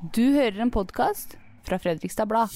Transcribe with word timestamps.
Du 0.00 0.22
hører 0.32 0.62
en 0.64 0.70
podkast 0.72 1.34
fra 1.68 1.76
Fredrikstad 1.78 2.24
Blad. 2.24 2.48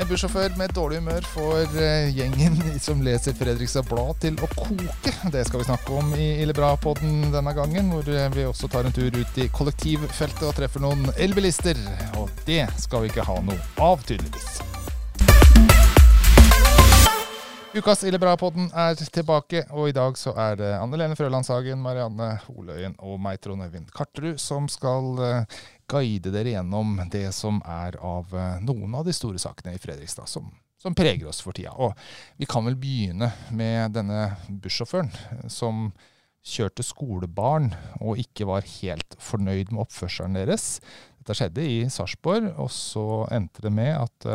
En 0.00 0.08
bussjåfør 0.08 0.56
med 0.56 0.72
dårlig 0.72 1.02
humør 1.02 1.26
får 1.28 1.76
eh, 1.82 2.08
gjengen 2.16 2.56
som 2.80 3.02
leser 3.04 3.36
Fredrikstad 3.36 3.84
Blad 3.90 4.16
til 4.24 4.40
å 4.40 4.48
koke. 4.54 5.12
Det 5.34 5.44
skal 5.44 5.60
vi 5.60 5.68
snakke 5.68 5.98
om 6.00 6.14
i 6.16 6.30
Ille 6.40 6.56
Bra-podden 6.56 7.28
denne 7.34 7.52
gangen, 7.52 7.92
hvor 7.92 8.08
eh, 8.08 8.30
vi 8.32 8.48
også 8.48 8.72
tar 8.72 8.88
en 8.88 8.96
tur 8.96 9.12
ut 9.12 9.36
i 9.44 9.50
kollektivfeltet 9.52 10.48
og 10.48 10.56
treffer 10.56 10.80
noen 10.80 11.12
elbilister. 11.18 11.76
Og 12.22 12.32
det 12.48 12.64
skal 12.80 13.04
vi 13.04 13.12
ikke 13.12 13.28
ha 13.28 13.42
noe 13.44 13.60
av, 13.84 14.00
tydeligvis. 14.08 14.73
Ukas 17.74 18.04
Ille 18.06 18.20
Bra-podden 18.22 18.68
er 18.78 18.94
tilbake, 18.94 19.64
og 19.74 19.88
i 19.90 19.94
dag 19.96 20.14
så 20.14 20.30
er 20.38 20.60
det 20.60 20.68
Anne 20.78 20.94
Lene 20.94 21.16
Frølandshagen, 21.18 21.80
Marianne 21.82 22.28
Holøyen 22.44 22.92
og 23.02 23.16
meg, 23.18 23.40
Trond 23.42 23.64
Øyvind 23.64 23.88
Karterud, 23.90 24.36
som 24.38 24.68
skal 24.70 25.08
eh, 25.26 25.56
guide 25.90 26.30
dere 26.30 26.52
gjennom 26.52 26.92
det 27.10 27.32
som 27.34 27.56
er 27.66 27.96
av 27.98 28.30
eh, 28.30 28.60
noen 28.62 28.94
av 28.94 29.02
de 29.08 29.14
store 29.16 29.42
sakene 29.42 29.74
i 29.74 29.80
Fredrikstad 29.82 30.30
som, 30.30 30.52
som 30.78 30.94
preger 30.94 31.26
oss 31.32 31.42
for 31.42 31.56
tida. 31.56 31.72
Og 31.74 31.98
vi 32.38 32.46
kan 32.46 32.62
vel 32.68 32.76
begynne 32.78 33.32
med 33.50 33.96
denne 33.96 34.28
bussjåføren 34.46 35.10
eh, 35.10 35.48
som 35.50 35.88
kjørte 36.46 36.86
skolebarn 36.86 37.72
og 37.98 38.22
ikke 38.22 38.46
var 38.52 38.70
helt 38.76 39.18
fornøyd 39.18 39.74
med 39.74 39.82
oppførselen 39.88 40.38
deres. 40.38 40.76
Dette 41.18 41.40
skjedde 41.40 41.66
i 41.66 41.82
Sarpsborg, 41.90 42.52
og 42.54 42.70
så 42.70 43.24
endte 43.34 43.66
det 43.66 43.74
med 43.74 43.96
at 43.98 44.30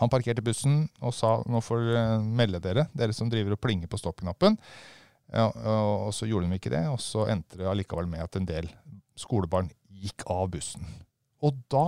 han 0.00 0.10
parkerte 0.12 0.44
bussen 0.44 0.84
og 1.00 1.14
sa 1.16 1.36
nå 1.50 1.60
får 1.64 1.86
dere 1.86 2.18
melde 2.24 2.60
dere, 2.64 2.88
dere 2.96 3.16
som 3.16 3.30
driver 3.32 3.56
og 3.56 3.62
plinger 3.62 3.90
på 3.90 4.00
stoppknappen. 4.00 4.58
Ja, 5.34 5.48
og 5.48 6.12
så 6.14 6.28
gjorde 6.28 6.50
de 6.50 6.58
ikke 6.58 6.72
det, 6.74 6.84
og 6.90 7.00
så 7.02 7.24
endte 7.32 7.58
det 7.58 7.66
allikevel 7.66 8.06
med 8.10 8.22
at 8.26 8.36
en 8.38 8.46
del 8.48 8.68
skolebarn 9.18 9.70
gikk 10.04 10.26
av 10.30 10.50
bussen. 10.52 10.84
Og 11.44 11.56
da 11.72 11.86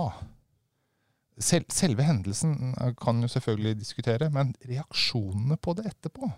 sel, 1.37 1.65
Selve 1.69 2.05
hendelsen 2.07 2.73
kan 3.01 3.21
jo 3.21 3.29
selvfølgelig 3.29 3.77
diskutere, 3.79 4.31
men 4.33 4.55
reaksjonene 4.65 5.59
på 5.61 5.75
det 5.77 5.85
etterpå 5.91 6.31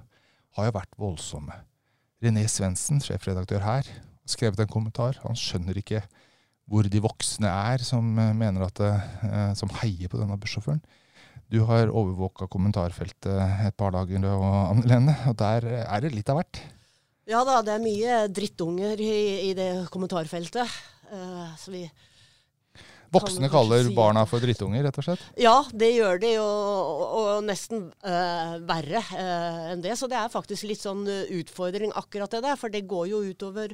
har 0.57 0.69
jo 0.69 0.75
vært 0.75 0.97
voldsomme. 0.99 1.55
René 2.19 2.43
Svendsen, 2.51 2.99
sjefredaktør 3.03 3.63
her, 3.63 3.87
har 3.87 4.27
skrevet 4.27 4.59
en 4.59 4.71
kommentar. 4.71 5.21
Han 5.23 5.37
skjønner 5.39 5.77
ikke 5.79 6.03
hvor 6.69 6.85
de 6.85 7.01
voksne 7.01 7.49
er 7.49 7.81
som 7.85 8.11
eh, 8.21 8.59
at 8.65 8.81
eh, 8.85 9.53
som 9.57 9.71
heier 9.81 10.11
på 10.11 10.19
denne 10.19 10.37
bussjåføren. 10.37 10.81
Du 11.49 11.63
har 11.65 11.89
overvåka 11.89 12.45
kommentarfeltet 12.51 13.65
et 13.65 13.77
par 13.77 13.95
dager, 13.95 14.21
og 14.29 14.43
Anne 14.45 14.85
Lene, 14.89 15.15
og 15.31 15.37
der 15.39 15.65
er 15.81 16.03
det 16.03 16.13
litt 16.13 16.29
av 16.29 16.41
hvert. 16.41 16.61
Ja 17.29 17.41
da, 17.45 17.59
det 17.65 17.75
er 17.75 17.81
mye 17.81 18.19
drittunger 18.33 19.01
i, 19.01 19.49
i 19.49 19.55
det 19.57 19.71
kommentarfeltet. 19.93 20.69
Uh, 21.09 21.49
så 21.57 21.73
vi 21.73 21.83
Voksne 23.09 23.49
kaller 23.49 23.87
si- 23.87 23.93
barna 23.97 24.21
for 24.29 24.41
drittunger, 24.43 24.83
rett 24.85 24.97
og 25.01 25.05
slett? 25.07 25.21
Ja, 25.41 25.55
det 25.73 25.89
gjør 25.95 26.19
de, 26.21 26.35
og, 26.43 27.05
og, 27.17 27.29
nesten 27.41 27.87
eh, 28.05 28.57
verre 28.69 29.01
eh, 29.17 29.71
enn 29.73 29.81
det. 29.81 29.95
Så 29.97 30.05
det 30.11 30.19
er 30.19 30.29
faktisk 30.29 30.67
litt 30.69 30.83
sånn 30.83 31.07
utfordring 31.09 31.95
akkurat 31.97 32.29
det 32.35 32.43
der. 32.45 32.59
For 32.61 32.69
det 32.69 32.83
går 32.89 33.07
jo 33.09 33.23
utover 33.25 33.73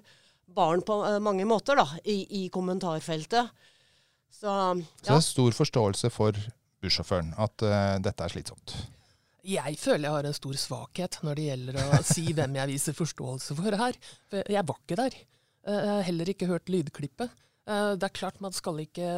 barn 0.56 0.86
på 0.88 1.02
eh, 1.10 1.20
mange 1.20 1.44
måter, 1.50 1.76
da, 1.76 1.84
i, 2.08 2.22
i 2.46 2.48
kommentarfeltet. 2.48 3.52
Så 4.32 4.48
Så 4.48 5.04
det 5.04 5.18
er 5.18 5.28
stor 5.28 5.60
forståelse 5.60 6.12
for 6.16 6.40
bussjåføren 6.86 7.34
at 7.42 7.66
uh, 7.66 7.96
dette 8.06 8.24
er 8.26 8.34
slitsomt. 8.34 8.76
Jeg 9.46 9.78
føler 9.78 10.08
jeg 10.08 10.16
har 10.16 10.26
en 10.30 10.38
stor 10.38 10.58
svakhet 10.58 11.20
når 11.26 11.38
det 11.38 11.44
gjelder 11.52 11.76
å 11.84 12.00
si 12.08 12.24
hvem 12.34 12.56
jeg 12.58 12.72
viser 12.72 12.96
forståelse 12.98 13.58
for 13.60 13.78
her. 13.78 13.98
For 14.32 14.54
jeg 14.56 14.66
var 14.72 14.80
ikke 14.82 14.98
der. 14.98 15.18
Eh, 15.68 15.76
Jeg 15.76 15.92
har 15.92 16.08
heller 16.08 16.32
ikke 16.32 16.48
hørt 16.50 16.72
lydklippet. 16.74 17.36
Eh, 17.70 17.92
Det 17.94 18.08
er 18.08 18.16
klart 18.18 18.40
man 18.42 18.56
skal 18.58 18.80
ikke 18.82 19.12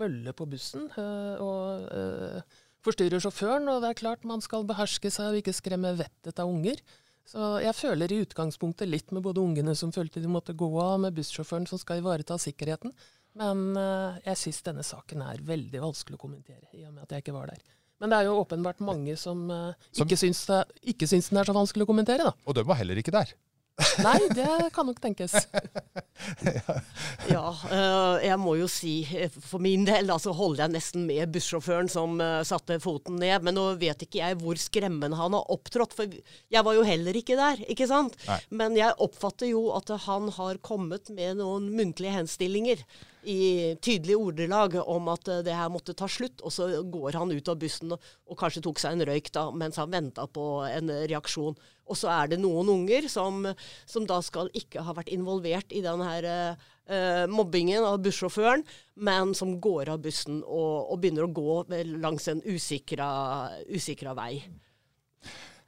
bølle 0.00 0.32
på 0.32 0.46
bussen 0.48 0.88
og 0.96 1.90
forstyrre 2.86 3.20
sjåføren. 3.20 3.68
Og 3.68 3.82
det 3.84 3.90
er 3.90 4.00
klart 4.00 4.24
man 4.24 4.40
skal 4.44 4.64
beherske 4.64 5.12
seg 5.12 5.28
og 5.34 5.42
ikke 5.42 5.56
skremme 5.60 5.92
vettet 6.00 6.40
av 6.40 6.48
unger. 6.48 6.80
Så 7.26 7.58
jeg 7.60 7.74
føler 7.74 8.12
i 8.14 8.22
utgangspunktet 8.22 8.88
litt 8.88 9.12
med 9.12 9.24
både 9.26 9.42
ungene 9.42 9.74
som 9.76 9.90
følte 9.92 10.22
de 10.22 10.30
måtte 10.30 10.54
gå 10.56 10.68
av, 10.78 11.00
med 11.02 11.16
bussjåføren 11.16 11.66
som 11.66 11.80
skal 11.82 11.98
ivareta 12.00 12.36
sikkerheten. 12.38 12.94
Men 13.36 13.64
eh, 13.76 14.20
jeg 14.30 14.40
syns 14.40 14.62
denne 14.64 14.84
saken 14.86 15.24
er 15.26 15.42
veldig 15.44 15.82
vanskelig 15.84 16.16
å 16.18 16.22
kommentere, 16.26 16.64
i 16.72 16.86
og 16.88 16.94
med 16.94 17.04
at 17.04 17.16
jeg 17.16 17.26
ikke 17.26 17.36
var 17.36 17.52
der. 17.52 17.60
Men 18.00 18.12
det 18.12 18.18
er 18.20 18.28
jo 18.28 18.38
åpenbart 18.42 18.80
mange 18.84 19.16
som, 19.20 19.46
eh, 19.50 19.74
Som- 19.92 20.06
ikke, 20.08 20.18
syns 20.20 20.44
det, 20.48 20.62
ikke 20.94 21.08
syns 21.10 21.28
den 21.32 21.40
er 21.42 21.48
så 21.48 21.56
vanskelig 21.56 21.84
å 21.86 21.90
kommentere, 21.92 22.24
da. 22.30 22.32
Og 22.46 22.56
de 22.56 22.64
var 22.64 22.80
heller 22.80 22.96
ikke 23.00 23.12
der. 23.14 23.34
Nei, 24.00 24.16
det 24.32 24.72
kan 24.72 24.88
nok 24.88 25.02
tenkes. 25.04 25.34
Ja, 27.28 27.50
eh, 27.68 28.24
jeg 28.24 28.38
må 28.40 28.54
jo 28.56 28.66
si 28.72 28.92
for 29.44 29.60
min 29.62 29.84
del 29.86 30.08
da, 30.08 30.16
så 30.22 30.32
holder 30.34 30.64
jeg 30.64 30.72
nesten 30.76 31.02
med 31.08 31.28
bussjåføren 31.34 31.90
som 31.92 32.16
satte 32.46 32.78
foten 32.82 33.18
ned. 33.20 33.44
Men 33.44 33.56
nå 33.58 33.66
vet 33.80 34.00
ikke 34.06 34.22
jeg 34.22 34.38
hvor 34.40 34.56
skremmende 34.60 35.18
han 35.18 35.36
har 35.36 35.52
opptrådt, 35.52 35.92
for 35.98 36.08
jeg 36.08 36.64
var 36.66 36.78
jo 36.78 36.86
heller 36.88 37.18
ikke 37.20 37.36
der. 37.36 37.60
ikke 37.68 37.88
sant? 37.90 38.16
Nei. 38.30 38.38
Men 38.62 38.78
jeg 38.78 38.96
oppfatter 39.02 39.50
jo 39.52 39.66
at 39.76 39.92
han 40.06 40.30
har 40.38 40.56
kommet 40.64 41.12
med 41.12 41.36
noen 41.42 41.68
muntlige 41.76 42.16
henstillinger 42.16 42.80
i 43.26 43.74
tydelige 43.82 44.18
ordelag 44.22 44.76
om 44.82 45.10
at 45.12 45.28
eh, 45.32 45.42
det 45.46 45.54
her 45.56 45.70
måtte 45.72 45.96
ta 45.98 46.08
slutt. 46.10 46.42
Og 46.46 46.54
så 46.54 46.68
går 46.82 47.18
han 47.18 47.32
ut 47.34 47.50
av 47.52 47.58
bussen 47.60 47.94
og, 47.96 48.12
og 48.30 48.38
kanskje 48.40 48.62
tok 48.66 48.82
seg 48.82 48.96
en 48.96 49.06
røyk 49.08 49.32
da, 49.34 49.48
mens 49.50 49.80
han 49.82 49.92
venta 49.92 50.26
på 50.30 50.46
en 50.68 50.92
eh, 50.92 51.06
reaksjon. 51.10 51.58
Og 51.86 51.98
så 51.98 52.10
er 52.10 52.32
det 52.32 52.40
noen 52.42 52.70
unger 52.72 53.06
som, 53.10 53.44
som 53.86 54.06
da 54.08 54.18
skal 54.24 54.50
ikke 54.58 54.82
ha 54.86 54.94
vært 54.96 55.12
involvert 55.14 55.74
i 55.74 55.82
den 55.84 56.02
her 56.02 56.26
eh, 56.30 56.68
eh, 56.90 57.24
mobbingen 57.30 57.86
av 57.86 58.00
bussjåføren, 58.04 58.64
men 59.06 59.34
som 59.38 59.56
går 59.62 59.92
av 59.94 60.02
bussen 60.06 60.42
og, 60.42 60.92
og 60.92 61.02
begynner 61.02 61.26
å 61.26 61.34
gå 61.34 61.82
langs 61.98 62.30
en 62.32 62.42
usikra, 62.46 63.08
usikra 63.70 64.16
vei. 64.18 64.40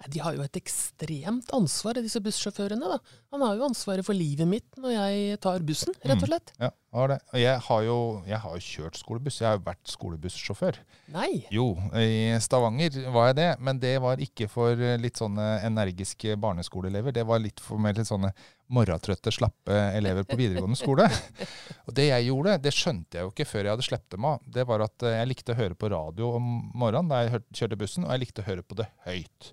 De 0.07 0.21
har 0.23 0.37
jo 0.37 0.45
et 0.45 0.59
ekstremt 0.61 1.49
ansvar, 1.57 1.99
disse 1.99 2.21
bussjåførene. 2.23 2.87
da. 2.87 2.99
Han 3.35 3.43
har 3.43 3.57
jo 3.59 3.67
ansvaret 3.67 4.07
for 4.07 4.15
livet 4.15 4.47
mitt 4.47 4.79
når 4.79 4.95
jeg 4.95 5.41
tar 5.43 5.65
bussen, 5.67 5.97
rett 6.07 6.23
og 6.23 6.31
slett. 6.31 6.53
Ja, 6.63 6.71
har 6.95 7.11
det. 7.11 7.19
Jeg 7.43 7.59
har 7.67 7.83
jo 7.83 7.97
jeg 8.29 8.39
har 8.45 8.55
jo 8.55 8.63
kjørt 8.63 9.01
skolebuss. 9.01 9.41
Jeg 9.43 9.49
har 9.49 9.59
jo 9.59 9.65
vært 9.67 9.91
skolebussjåfør. 9.91 10.79
Nei. 11.13 11.43
Jo, 11.53 11.73
i 11.99 12.39
Stavanger 12.41 13.01
var 13.11 13.33
jeg 13.33 13.39
det, 13.41 13.49
men 13.59 13.83
det 13.83 13.97
var 14.05 14.23
ikke 14.23 14.47
for 14.53 14.79
litt 15.03 15.19
sånne 15.19 15.49
energiske 15.67 16.39
barneskoleelever. 16.41 17.17
Det 17.19 17.27
var 17.27 17.43
litt 17.43 17.61
for 17.61 17.83
mer 17.83 17.99
litt 17.99 18.09
sånne 18.09 18.31
morgentrøtte, 18.71 19.33
slappe 19.35 19.77
elever 19.99 20.27
på 20.29 20.39
videregående 20.39 20.79
skole. 20.79 21.09
Og 21.89 21.95
det 21.97 22.11
jeg 22.11 22.29
gjorde, 22.29 22.59
det 22.63 22.75
skjønte 22.77 23.19
jeg 23.19 23.27
jo 23.27 23.33
ikke 23.35 23.49
før 23.49 23.65
jeg 23.65 23.75
hadde 23.75 23.89
sluppet 23.89 24.15
dem 24.15 24.29
av. 24.31 24.43
Det 24.59 24.67
var 24.69 24.85
at 24.87 25.07
eh, 25.09 25.19
jeg 25.19 25.31
likte 25.33 25.55
å 25.55 25.59
høre 25.59 25.79
på 25.79 25.91
radio 25.93 26.35
om 26.39 26.51
morgenen 26.77 27.11
da 27.11 27.25
jeg 27.25 27.43
kjørte 27.57 27.81
bussen, 27.81 28.07
og 28.07 28.15
jeg 28.15 28.27
likte 28.27 28.45
å 28.45 28.49
høre 28.51 28.65
på 28.67 28.79
det 28.79 28.89
høyt. 29.09 29.53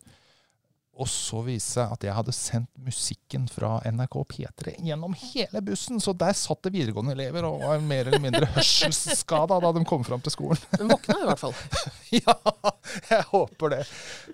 Og 0.95 1.09
så 1.11 1.41
viste 1.44 1.81
det 1.81 1.91
at 1.91 2.06
jeg 2.07 2.16
hadde 2.16 2.33
sendt 2.35 2.69
musikken 2.79 3.50
fra 3.51 3.81
NRK 3.83 4.16
P3 4.31 4.75
gjennom 4.88 5.16
hele 5.19 5.59
bussen. 5.66 6.00
Så 6.00 6.13
der 6.16 6.35
satt 6.38 6.61
det 6.63 6.72
videregående 6.72 7.11
elever 7.17 7.47
og 7.50 7.66
var 7.66 7.83
mer 7.83 8.07
eller 8.07 8.23
mindre 8.23 8.47
hørselsskada 8.56 9.57
da 9.59 9.73
de 9.75 9.83
kom 9.88 10.06
fram 10.07 10.23
til 10.23 10.31
skolen. 10.31 10.61
Men 10.79 10.94
våkna 10.94 11.19
i 11.19 11.29
hvert 11.31 11.44
fall. 11.44 11.56
Ja, 12.16 12.31
jeg 13.09 13.25
håper 13.28 13.73
det. 13.73 13.81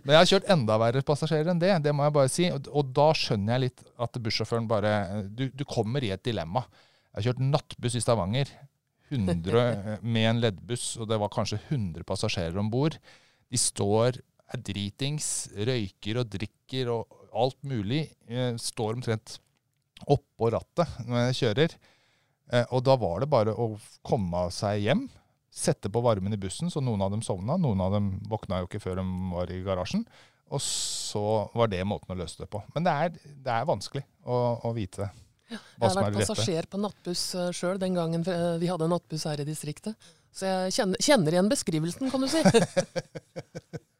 Men 0.03 0.13
jeg 0.13 0.19
har 0.19 0.29
kjørt 0.29 0.49
enda 0.53 0.75
verre 0.77 1.01
passasjerer 1.05 1.49
enn 1.49 1.61
det, 1.61 1.71
det 1.81 1.93
må 1.97 2.05
jeg 2.05 2.13
bare 2.13 2.29
si. 2.29 2.49
Og, 2.53 2.67
og 2.69 2.91
da 2.93 3.07
skjønner 3.17 3.55
jeg 3.55 3.63
litt 3.63 3.85
at 4.05 4.19
bussjåføren 4.21 4.67
bare 4.69 4.91
du, 5.25 5.47
du 5.49 5.63
kommer 5.65 6.03
i 6.05 6.11
et 6.13 6.21
dilemma. 6.27 6.61
Jeg 7.09 7.17
har 7.17 7.27
kjørt 7.31 7.41
nattbuss 7.47 7.97
i 7.97 8.03
Stavanger. 8.03 8.51
100 9.11 9.97
med 10.13 10.29
en 10.29 10.43
leddbuss, 10.43 10.93
og 11.01 11.09
det 11.09 11.17
var 11.19 11.33
kanskje 11.33 11.59
100 11.69 12.05
passasjerer 12.07 12.59
om 12.61 12.69
bord. 12.71 12.99
De 13.51 13.59
står, 13.59 14.21
er 14.51 14.63
dritings, 14.67 15.29
røyker 15.55 16.21
og 16.21 16.29
drikker 16.33 16.91
og 16.93 17.17
alt 17.31 17.57
mulig. 17.67 18.05
Eh, 18.27 18.53
står 18.59 18.99
omtrent 18.99 19.37
oppå 20.09 20.51
rattet 20.53 21.01
når 21.07 21.27
jeg 21.29 21.39
kjører. 21.41 21.75
Eh, 22.51 22.65
og 22.69 22.83
da 22.85 22.97
var 22.99 23.23
det 23.23 23.31
bare 23.31 23.55
å 23.55 23.73
komme 24.05 24.47
seg 24.53 24.83
hjem 24.85 25.07
sette 25.51 25.91
på 25.91 25.99
varmen 26.03 26.31
i 26.31 26.39
bussen, 26.39 26.71
så 26.71 26.79
noen 26.79 27.01
av 27.03 27.11
dem 27.11 27.23
sovna. 27.25 27.57
Noen 27.59 27.81
av 27.83 27.95
dem 27.95 28.13
våkna 28.31 28.61
jo 28.61 28.69
ikke 28.69 28.79
før 28.83 29.01
de 29.01 29.07
var 29.33 29.51
i 29.51 29.59
garasjen. 29.65 30.05
Og 30.51 30.63
så 30.63 31.23
var 31.55 31.71
det 31.71 31.83
måten 31.87 32.13
å 32.13 32.17
løse 32.19 32.39
det 32.39 32.47
på. 32.51 32.61
Men 32.75 32.87
det 32.87 32.93
er, 33.03 33.19
det 33.43 33.51
er 33.57 33.67
vanskelig 33.67 34.03
å, 34.23 34.39
å 34.67 34.71
vite 34.75 35.09
Jeg 35.51 35.59
hva 35.79 35.91
har 35.91 35.97
vært 35.99 36.15
det 36.15 36.25
passasjer 36.25 36.67
på 36.71 36.79
nattbuss 36.79 37.23
sjøl 37.55 37.79
den 37.79 37.95
gangen 37.99 38.23
eh, 38.23 38.57
vi 38.63 38.71
hadde 38.71 38.89
nattbuss 38.91 39.27
her 39.27 39.43
i 39.43 39.47
distriktet. 39.47 40.11
Så 40.31 40.47
jeg 40.47 40.75
kjenner, 40.77 41.03
kjenner 41.03 41.35
igjen 41.35 41.51
beskrivelsen, 41.51 42.11
kan 42.11 42.23
du 42.23 42.31
si. 42.31 42.43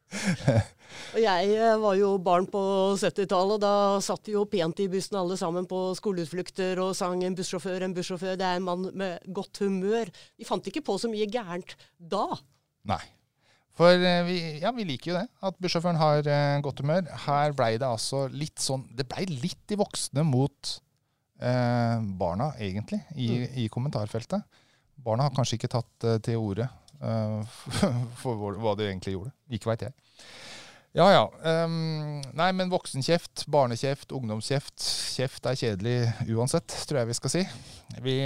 Og 1.12 1.19
jeg 1.19 1.54
eh, 1.56 1.78
var 1.80 1.96
jo 2.00 2.12
barn 2.24 2.48
på 2.52 2.62
70-tallet, 3.00 3.56
og 3.58 3.62
da 3.63 4.02
satt 4.04 4.25
de 4.28 4.36
jo 4.36 4.44
pent 4.50 4.80
i 4.84 4.90
bussen 4.92 5.18
alle 5.19 5.38
sammen 5.40 5.68
på 5.69 5.80
skoleutflukter 5.98 6.80
og 6.84 6.94
sang 6.98 7.24
'En 7.24 7.36
bussjåfør, 7.36 7.84
en 7.84 7.96
bussjåfør', 7.96 8.38
det 8.40 8.48
er 8.48 8.60
en 8.60 8.68
mann 8.68 8.90
med 8.94 9.19
godt 9.34 9.63
humør. 9.63 10.12
Vi 10.38 10.48
fant 10.48 10.68
ikke 10.68 10.84
på 10.84 10.98
så 11.00 11.12
mye 11.12 11.28
gærent 11.31 11.75
da. 11.98 12.28
Nei. 12.88 13.02
For 13.78 13.96
eh, 13.96 14.24
vi, 14.28 14.38
ja, 14.62 14.72
vi 14.75 14.86
liker 14.88 15.12
jo 15.12 15.18
det, 15.18 15.28
at 15.48 15.60
bussjåføren 15.63 16.00
har 16.00 16.28
eh, 16.28 16.62
godt 16.63 16.84
humør. 16.84 17.08
Her 17.25 17.56
blei 17.56 17.78
det 17.80 17.88
altså 17.88 18.28
litt 18.28 18.60
sånn 18.60 18.84
Det 18.96 19.08
blei 19.08 19.25
litt 19.31 19.63
de 19.72 19.80
voksne 19.80 20.25
mot 20.28 20.75
eh, 21.40 21.98
barna, 22.19 22.52
egentlig, 22.60 23.02
i, 23.16 23.31
i, 23.63 23.69
kommentarfeltet. 23.72 24.44
Barna 25.02 25.28
har 25.28 25.36
kanskje 25.36 25.58
ikke 25.58 25.72
tatt 25.80 26.08
eh, 26.08 26.19
til 26.24 26.44
orde 26.44 26.68
for 28.21 28.56
hva 28.62 28.75
de 28.77 28.88
egentlig 28.88 29.15
gjorde. 29.18 29.33
Ikke 29.51 29.71
veit 29.71 29.88
jeg. 29.88 29.95
Ja 30.92 31.06
ja. 31.07 31.24
Um, 31.63 32.19
nei, 32.36 32.50
men 32.51 32.71
voksenkjeft, 32.71 33.45
barnekjeft, 33.51 34.12
ungdomskjeft. 34.12 34.83
Kjeft 35.15 35.48
er 35.48 35.59
kjedelig 35.59 36.33
uansett, 36.36 36.75
tror 36.88 37.00
jeg 37.00 37.09
vi 37.13 37.15
skal 37.15 37.33
si. 37.38 37.44
Vi, 38.03 38.18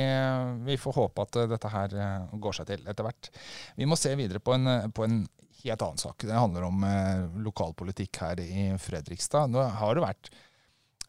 vi 0.65 0.77
får 0.81 0.97
håpe 0.97 1.27
at 1.27 1.39
dette 1.51 1.71
her 1.71 1.93
går 2.33 2.57
seg 2.57 2.71
til 2.71 2.89
etter 2.89 3.05
hvert. 3.05 3.29
Vi 3.77 3.85
må 3.89 3.97
se 3.99 4.15
videre 4.17 4.41
på 4.41 4.57
en, 4.57 4.71
på 4.97 5.05
en 5.05 5.21
helt 5.65 5.81
annen 5.81 6.01
sak. 6.01 6.25
Det 6.25 6.33
handler 6.33 6.65
om 6.67 6.83
eh, 6.83 7.21
lokalpolitikk 7.45 8.21
her 8.21 8.41
i 8.41 8.67
Fredrikstad. 8.81 9.53
Nå 9.53 9.61
har 9.79 9.95
det 9.95 10.05
vært 10.05 10.31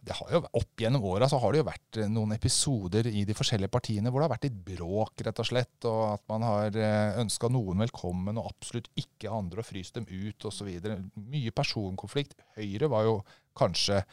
det 0.07 0.15
har 0.15 0.31
jo, 0.31 0.41
Opp 0.61 0.81
gjennom 0.81 1.05
åra 1.09 1.27
har 1.27 1.53
det 1.53 1.61
jo 1.61 1.67
vært 1.67 1.99
eh, 1.99 2.11
noen 2.11 2.37
episoder 2.37 3.09
i 3.11 3.25
de 3.27 3.35
forskjellige 3.35 3.73
partiene 3.75 4.13
hvor 4.13 4.23
det 4.23 4.29
har 4.29 4.35
vært 4.37 4.47
litt 4.47 4.61
bråk, 4.69 5.25
rett 5.27 5.43
og 5.43 5.49
slett, 5.49 5.89
og 5.89 6.03
at 6.13 6.23
man 6.31 6.47
har 6.47 6.79
eh, 6.79 7.19
ønska 7.23 7.51
noen 7.51 7.83
velkommen 7.83 8.39
og 8.39 8.53
absolutt 8.53 8.89
ikke 8.95 9.33
andre 9.33 9.65
og 9.65 9.69
fryst 9.69 9.99
dem 9.99 10.07
ut 10.07 10.47
osv. 10.47 10.71
Mye 11.19 11.55
personkonflikt. 11.57 12.39
Høyre 12.59 12.91
var 12.93 13.09
jo 13.09 13.19
kanskje 13.59 14.05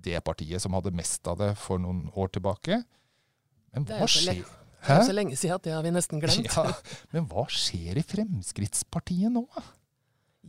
det 0.00 0.22
partiet 0.24 0.62
som 0.62 0.76
hadde 0.78 0.94
mest 0.96 1.26
av 1.28 1.40
det 1.42 1.52
for 1.60 1.82
noen 1.82 2.06
år 2.14 2.30
tilbake. 2.36 2.82
Men 3.74 3.90
hva 3.90 4.06
skjer? 4.10 4.44
Det 4.80 4.94
er 4.96 5.04
så 5.04 5.14
lenge 5.14 5.36
siden 5.36 5.58
at 5.58 5.66
det 5.66 5.74
har 5.74 5.84
vi 5.84 5.92
nesten 5.92 6.22
glemt. 6.22 6.46
Ja, 6.56 6.70
men 7.12 7.26
hva 7.28 7.44
skjer 7.52 7.98
i 8.00 8.06
Fremskrittspartiet 8.06 9.34
nå? 9.34 9.44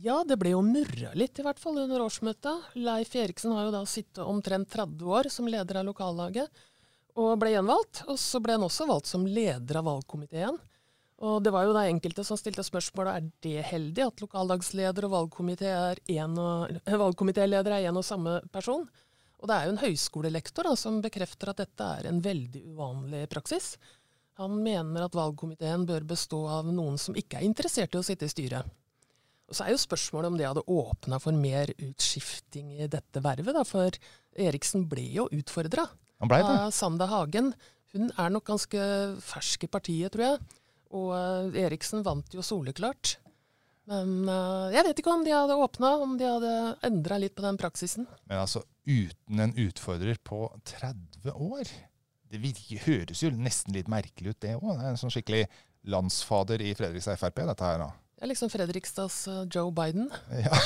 Ja, 0.00 0.22
det 0.24 0.38
ble 0.40 0.54
jo 0.54 0.62
murra 0.64 1.10
litt, 1.14 1.38
i 1.38 1.42
hvert 1.44 1.58
fall 1.60 1.78
under 1.82 2.00
årsmøtet. 2.06 2.62
Leif 2.80 3.14
Eriksen 3.18 3.52
har 3.52 3.64
jo 3.66 3.72
da 3.74 3.82
sittet 3.86 4.24
omtrent 4.24 4.70
30 4.72 5.04
år 5.04 5.28
som 5.28 5.48
leder 5.50 5.76
av 5.82 5.86
lokallaget, 5.90 6.48
og 7.20 7.38
ble 7.40 7.50
gjenvalgt. 7.52 8.02
Og 8.08 8.18
så 8.20 8.40
ble 8.40 8.52
han 8.56 8.64
også 8.64 8.86
valgt 8.88 9.06
som 9.10 9.26
leder 9.28 9.76
av 9.82 9.88
valgkomiteen. 9.90 10.56
Og 11.22 11.42
det 11.44 11.52
var 11.54 11.62
jo 11.68 11.74
da 11.76 11.84
enkelte 11.86 12.24
som 12.26 12.36
stilte 12.40 12.64
spørsmålet 12.66 13.14
er 13.14 13.22
det 13.44 13.62
heldig 13.68 14.02
at 14.08 14.22
lokallagsleder 14.24 15.02
og 15.06 15.12
valgkomitéleder 15.14 17.72
er 17.76 17.86
én 17.86 18.00
og 18.00 18.06
samme 18.06 18.32
person. 18.50 18.88
Og 19.42 19.48
det 19.50 19.54
er 19.54 19.62
jo 19.66 19.72
en 19.74 19.84
høyskolelektor 19.84 20.62
da, 20.66 20.72
som 20.78 21.04
bekrefter 21.04 21.46
at 21.52 21.60
dette 21.62 21.84
er 22.00 22.04
en 22.08 22.24
veldig 22.24 22.62
uvanlig 22.72 23.22
praksis. 23.30 23.66
Han 24.40 24.52
mener 24.64 25.00
at 25.04 25.14
valgkomiteen 25.14 25.86
bør 25.86 26.02
bestå 26.14 26.40
av 26.48 26.64
noen 26.72 26.96
som 26.98 27.14
ikke 27.14 27.36
er 27.38 27.46
interessert 27.46 27.94
i 27.94 27.98
å 28.00 28.06
sitte 28.06 28.24
i 28.26 28.32
styret. 28.32 28.64
Og 29.50 29.56
Så 29.56 29.66
er 29.66 29.74
jo 29.74 29.82
spørsmålet 29.82 30.30
om 30.30 30.38
det 30.38 30.48
hadde 30.48 30.64
åpna 30.70 31.18
for 31.20 31.36
mer 31.36 31.72
utskifting 31.76 32.72
i 32.78 32.88
dette 32.90 33.22
vervet. 33.24 33.52
Da, 33.56 33.64
for 33.68 33.92
Eriksen 34.40 34.86
ble 34.88 35.04
jo 35.12 35.28
utfordra 35.34 35.88
av 36.22 36.70
Sanda 36.72 37.08
Hagen. 37.10 37.52
Hun 37.92 38.08
er 38.16 38.32
nok 38.32 38.46
ganske 38.48 38.84
fersk 39.20 39.66
i 39.66 39.72
partiet, 39.72 40.14
tror 40.14 40.24
jeg. 40.24 40.60
Og 40.92 41.10
uh, 41.12 41.58
Eriksen 41.60 42.04
vant 42.06 42.32
jo 42.32 42.44
soleklart. 42.44 43.18
Men 43.90 44.28
uh, 44.30 44.70
jeg 44.72 44.86
vet 44.86 45.00
ikke 45.02 45.12
om 45.12 45.24
de 45.26 45.34
hadde 45.34 45.58
åpna, 45.58 45.94
om 46.04 46.14
de 46.20 46.28
hadde 46.28 46.52
endra 46.86 47.18
litt 47.20 47.34
på 47.36 47.44
den 47.44 47.58
praksisen. 47.60 48.06
Men 48.30 48.44
altså, 48.44 48.62
uten 48.86 49.42
en 49.42 49.56
utfordrer 49.66 50.20
på 50.24 50.46
30 50.70 51.34
år? 51.34 51.72
Det 52.32 52.40
virker, 52.40 52.84
høres 52.86 53.20
jo 53.20 53.32
nesten 53.36 53.76
litt 53.76 53.90
merkelig 53.92 54.32
ut, 54.32 54.40
det 54.44 54.54
òg. 54.56 54.78
En 54.80 55.00
sånn 55.00 55.12
skikkelig 55.12 55.44
landsfader 55.92 56.62
i 56.64 56.72
Fredrikstad 56.78 57.18
Frp, 57.20 57.42
dette 57.50 57.66
her. 57.66 57.82
da. 57.82 57.90
Det 58.22 58.28
er 58.28 58.30
liksom 58.36 58.50
Fredrikstads 58.52 59.16
uh, 59.26 59.40
Joe 59.50 59.72
Biden. 59.74 60.04
Ja. 60.30 60.58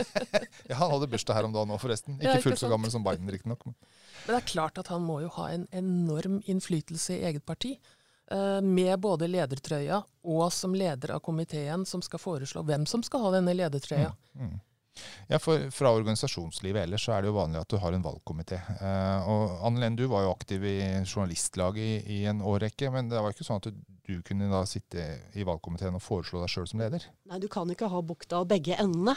ja. 0.70 0.76
han 0.78 0.88
hadde 0.88 1.08
bursdag 1.12 1.36
her 1.36 1.44
om 1.44 1.52
dagen 1.52 1.74
òg, 1.74 1.82
forresten. 1.82 2.14
Ikke, 2.16 2.30
ja, 2.30 2.38
ikke 2.38 2.46
fullt 2.46 2.62
så 2.62 2.70
gammel 2.72 2.88
som 2.94 3.04
Biden, 3.04 3.28
riktignok. 3.28 3.66
Men. 3.68 3.74
men 4.22 4.30
det 4.30 4.38
er 4.38 4.46
klart 4.48 4.80
at 4.80 4.88
han 4.88 5.04
må 5.04 5.18
jo 5.20 5.28
ha 5.34 5.50
en 5.52 5.66
enorm 5.76 6.38
innflytelse 6.48 7.18
i 7.18 7.26
eget 7.28 7.44
parti. 7.44 7.74
Uh, 8.32 8.64
med 8.64 8.96
både 9.04 9.28
ledertrøya 9.28 9.98
og 10.32 10.46
som 10.56 10.72
leder 10.72 11.12
av 11.12 11.20
komiteen 11.26 11.84
som 11.84 12.00
skal 12.00 12.22
foreslå 12.22 12.62
hvem 12.64 12.88
som 12.88 13.04
skal 13.04 13.26
ha 13.26 13.34
denne 13.36 13.52
ledertrøya. 13.52 14.14
Mm, 14.32 14.48
mm. 14.48 14.56
Ja, 15.28 15.40
for 15.42 15.70
Fra 15.74 15.92
organisasjonslivet 15.94 16.84
ellers 16.84 17.06
så 17.06 17.14
er 17.14 17.24
det 17.24 17.32
jo 17.32 17.38
vanlig 17.38 17.62
at 17.62 17.70
du 17.72 17.78
har 17.82 17.96
en 17.96 18.04
valgkomité. 18.04 18.60
Eh, 18.74 19.30
og 19.30 19.56
Anne 19.66 19.82
Len, 19.82 19.96
du 19.98 20.04
var 20.10 20.26
jo 20.26 20.34
aktiv 20.34 20.66
i 20.68 20.76
journalistlaget 21.02 21.82
i, 21.82 22.20
i, 22.20 22.20
en 22.30 22.44
årrekke, 22.44 22.92
men 22.94 23.10
det 23.10 23.22
var 23.22 23.34
ikke 23.34 23.46
sånn 23.46 23.62
at 23.62 23.72
du, 23.72 24.14
kunne 24.26 24.50
da 24.52 24.62
sitte 24.68 25.06
i 25.34 25.46
valgkomiteen 25.46 25.96
og 25.96 26.04
foreslå 26.04 26.42
deg 26.42 26.52
sjøl 26.52 26.68
som 26.68 26.84
leder? 26.84 27.08
Nei, 27.30 27.40
du 27.40 27.48
kan 27.50 27.70
ikke 27.72 27.90
ha 27.90 28.04
bukta 28.04 28.42
av 28.42 28.48
begge 28.50 28.76
endene. 28.78 29.16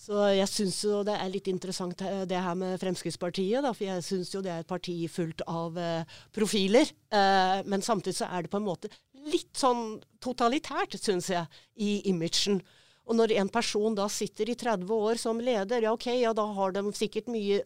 Så 0.00 0.16
jeg 0.32 0.48
syns 0.48 0.78
jo 0.86 1.02
det 1.04 1.12
er 1.18 1.28
litt 1.32 1.48
interessant 1.50 2.00
eh, 2.06 2.22
det 2.28 2.40
her 2.40 2.56
med 2.56 2.78
Fremskrittspartiet. 2.80 3.60
Da, 3.64 3.74
for 3.76 3.88
jeg 3.88 4.06
syns 4.06 4.32
jo 4.32 4.40
det 4.44 4.52
er 4.54 4.62
et 4.62 4.70
parti 4.70 4.96
fullt 5.12 5.44
av 5.50 5.76
eh, 5.80 6.18
profiler. 6.36 6.88
Eh, 7.12 7.60
men 7.68 7.84
samtidig 7.84 8.16
så 8.22 8.30
er 8.30 8.46
det 8.46 8.52
på 8.52 8.60
en 8.60 8.68
måte 8.68 8.92
litt 9.28 9.52
sånn 9.60 9.98
totalitært, 10.22 10.96
syns 10.96 11.28
jeg, 11.32 11.44
i 11.76 11.98
imagen. 12.08 12.62
Og 13.10 13.16
når 13.18 13.32
en 13.40 13.48
person 13.50 13.96
da 13.98 14.04
sitter 14.12 14.52
i 14.52 14.54
30 14.54 14.86
år 14.94 15.18
som 15.18 15.40
leder, 15.42 15.82
ja 15.82 15.90
ok, 15.96 16.06
ja 16.14 16.30
da 16.36 16.44
har 16.54 16.76
de 16.76 16.84
sikkert 16.94 17.26
mye 17.32 17.58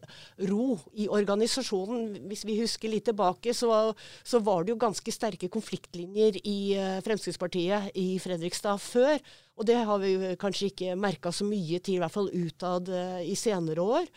ro 0.49 0.79
i 0.97 1.05
organisasjonen. 1.13 2.15
Hvis 2.31 2.47
vi 2.49 2.57
husker 2.63 2.89
litt 2.89 3.05
tilbake, 3.11 3.53
så, 3.53 3.93
så 4.25 4.41
var 4.41 4.65
det 4.65 4.73
jo 4.73 4.81
ganske 4.81 5.13
sterke 5.13 5.51
konfliktlinjer 5.53 6.41
i 6.41 6.59
uh, 6.81 7.01
Fremskrittspartiet 7.05 7.93
i 8.01 8.15
Fredrikstad 8.25 8.81
før. 8.81 9.21
Og 9.61 9.69
det 9.69 9.83
har 9.85 10.01
vi 10.01 10.33
kanskje 10.41 10.73
ikke 10.73 10.97
merka 10.97 11.33
så 11.35 11.45
mye 11.45 11.83
til, 11.85 11.99
i 11.99 12.03
hvert 12.03 12.17
fall 12.17 12.33
utad 12.33 12.89
uh, 12.89 13.21
i 13.21 13.37
senere 13.37 13.85
år. 13.85 14.09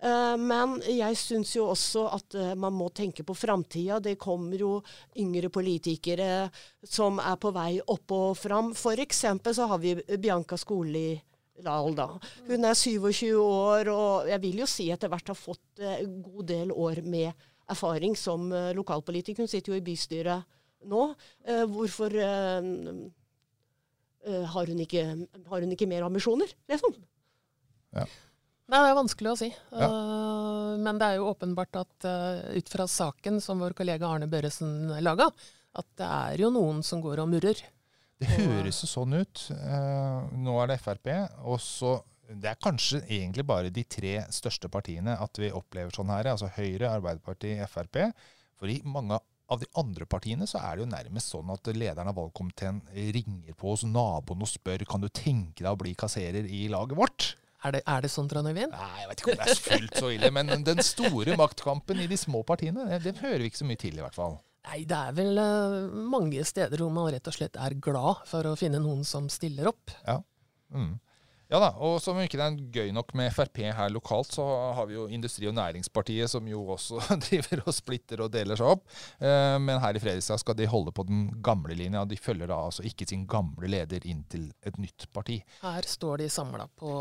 Eh, 0.00 0.36
men 0.40 0.78
jeg 0.88 1.16
syns 1.20 1.50
jo 1.58 1.66
også 1.74 2.06
at 2.16 2.34
eh, 2.38 2.54
man 2.58 2.72
må 2.72 2.88
tenke 2.96 3.24
på 3.26 3.34
framtida. 3.36 3.98
Det 4.00 4.16
kommer 4.20 4.60
jo 4.60 4.82
yngre 5.20 5.50
politikere 5.52 6.50
som 6.80 7.18
er 7.20 7.36
på 7.40 7.50
vei 7.52 7.80
opp 7.84 8.12
og 8.16 8.36
fram. 8.40 8.72
F.eks. 8.72 9.24
så 9.58 9.66
har 9.68 9.78
vi 9.82 9.94
Bianca 10.16 10.56
Skoli 10.60 11.20
Lahl, 11.60 11.92
da. 11.92 12.08
Hun 12.48 12.64
er 12.64 12.74
27 12.78 13.36
år, 13.36 13.88
og 13.92 14.28
jeg 14.30 14.40
vil 14.40 14.62
jo 14.62 14.66
si 14.70 14.86
etter 14.88 15.10
hvert 15.12 15.28
har 15.28 15.36
fått 15.36 15.82
en 15.82 15.98
eh, 15.98 16.08
god 16.30 16.44
del 16.48 16.72
år 16.72 17.02
med 17.04 17.28
erfaring 17.70 18.16
som 18.18 18.50
lokalpolitiker. 18.74 19.42
Hun 19.44 19.52
sitter 19.52 19.72
jo 19.74 19.78
i 19.78 19.84
bystyret 19.84 20.42
nå. 20.90 21.02
Hvorfor 21.70 22.10
har 22.16 22.64
hun, 24.72 24.80
ikke, 24.82 25.04
har 25.52 25.62
hun 25.62 25.72
ikke 25.76 25.86
mer 25.86 26.02
ambisjoner, 26.08 26.50
liksom? 26.72 26.96
Ja. 27.94 28.08
Nei, 28.70 28.78
Det 28.84 28.90
er 28.92 28.98
vanskelig 29.00 29.32
å 29.32 29.38
si. 29.38 29.48
Ja. 29.74 29.88
Uh, 29.90 30.76
men 30.78 31.00
det 31.00 31.08
er 31.08 31.18
jo 31.18 31.30
åpenbart 31.32 31.80
at 31.80 32.06
uh, 32.06 32.52
ut 32.54 32.70
fra 32.70 32.86
saken 32.86 33.40
som 33.42 33.62
vår 33.62 33.74
kollega 33.78 34.06
Arne 34.06 34.28
Børresen 34.30 34.92
laga, 35.02 35.30
at 35.74 35.88
det 35.98 36.06
er 36.06 36.44
jo 36.44 36.52
noen 36.54 36.84
som 36.86 37.02
går 37.02 37.24
og 37.24 37.32
murrer. 37.32 37.64
Det 38.20 38.28
høres 38.36 38.82
jo 38.84 38.90
sånn 38.90 39.16
ut. 39.16 39.42
Uh, 39.50 40.28
nå 40.38 40.54
er 40.62 40.70
det 40.70 40.78
Frp. 40.84 41.10
og 41.42 41.58
så 41.64 41.98
det 42.30 42.46
er 42.46 42.62
kanskje 42.62 43.00
egentlig 43.08 43.42
bare 43.42 43.72
de 43.74 43.82
tre 43.90 44.20
største 44.30 44.68
partiene 44.70 45.16
at 45.18 45.40
vi 45.42 45.50
opplever 45.50 45.90
sånn 45.94 46.12
her. 46.14 46.28
Altså 46.30 46.46
Høyre, 46.54 46.92
Arbeiderpartiet, 46.92 47.66
Frp. 47.72 48.04
For 48.60 48.70
i 48.70 48.78
mange 48.86 49.18
av 49.50 49.58
de 49.58 49.66
andre 49.80 50.06
partiene 50.06 50.46
så 50.46 50.60
er 50.62 50.76
det 50.76 50.84
jo 50.84 50.92
nærmest 50.92 51.32
sånn 51.34 51.50
at 51.50 51.72
lederen 51.74 52.12
av 52.12 52.20
valgkomiteen 52.20 52.84
ringer 52.94 53.56
på 53.58 53.72
hos 53.72 53.82
naboen 53.82 54.46
og 54.46 54.50
spør 54.52 54.86
kan 54.86 55.02
du 55.02 55.08
tenke 55.10 55.64
deg 55.64 55.72
å 55.72 55.80
bli 55.80 55.96
kasserer 55.98 56.46
i 56.46 56.68
laget 56.70 56.98
vårt. 57.00 57.32
Er 57.60 57.74
det, 57.76 57.80
er 57.84 58.04
det 58.04 58.08
sånn, 58.08 58.28
Trond 58.30 58.48
Øyvind? 58.48 58.72
Nei, 58.72 58.92
jeg 59.02 59.08
vet 59.10 59.20
ikke 59.20 59.32
om 59.34 59.40
det 59.40 59.48
er 59.52 59.58
fullt 59.60 59.98
så 60.00 60.12
ille. 60.14 60.30
Men 60.32 60.52
den 60.64 60.80
store 60.84 61.34
maktkampen 61.36 62.00
i 62.00 62.06
de 62.08 62.16
små 62.16 62.40
partiene, 62.48 62.86
det, 62.88 63.02
det 63.04 63.18
hører 63.20 63.44
vi 63.44 63.50
ikke 63.50 63.60
så 63.60 63.68
mye 63.68 63.80
til, 63.80 63.98
i 63.98 64.04
hvert 64.04 64.16
fall. 64.16 64.38
Nei, 64.70 64.80
det 64.88 64.96
er 64.96 65.14
vel 65.16 65.40
uh, 65.40 65.92
mange 66.12 66.44
steder 66.48 66.80
hvor 66.80 66.92
man 66.92 67.10
rett 67.12 67.28
og 67.28 67.36
slett 67.36 67.56
er 67.60 67.76
glad 67.80 68.24
for 68.28 68.48
å 68.48 68.56
finne 68.60 68.80
noen 68.82 69.04
som 69.08 69.28
stiller 69.32 69.70
opp. 69.72 69.92
Ja. 70.06 70.18
Mm. 70.72 70.98
Ja 71.50 71.58
da, 71.58 71.68
og 71.82 71.96
som 71.98 72.18
ikke 72.22 72.38
det 72.38 72.44
er 72.46 72.58
gøy 72.76 72.92
nok 72.94 73.08
med 73.18 73.32
Frp 73.34 73.58
her 73.74 73.90
lokalt, 73.90 74.30
så 74.36 74.44
har 74.76 74.86
vi 74.86 74.94
jo 74.94 75.08
Industri- 75.10 75.48
og 75.50 75.56
Næringspartiet, 75.56 76.30
som 76.30 76.46
jo 76.46 76.60
også 76.76 77.00
driver 77.26 77.64
og 77.64 77.74
splitter 77.74 78.22
og 78.22 78.30
deler 78.30 78.58
seg 78.60 78.70
opp. 78.76 78.84
Eh, 79.18 79.56
men 79.58 79.80
her 79.82 79.98
i 79.98 80.02
Fredrikstad 80.02 80.38
skal 80.44 80.54
de 80.60 80.68
holde 80.70 80.94
på 80.94 81.02
den 81.08 81.24
gamle 81.42 81.74
linja. 81.74 82.04
De 82.06 82.18
følger 82.20 82.52
da 82.52 82.60
altså 82.68 82.84
ikke 82.86 83.08
sin 83.10 83.24
gamle 83.30 83.66
leder 83.66 84.06
inn 84.06 84.22
til 84.30 84.46
et 84.62 84.78
nytt 84.78 85.08
parti. 85.16 85.40
Her 85.64 85.90
står 85.90 86.22
de 86.22 86.30
samla 86.30 86.68
på 86.78 86.92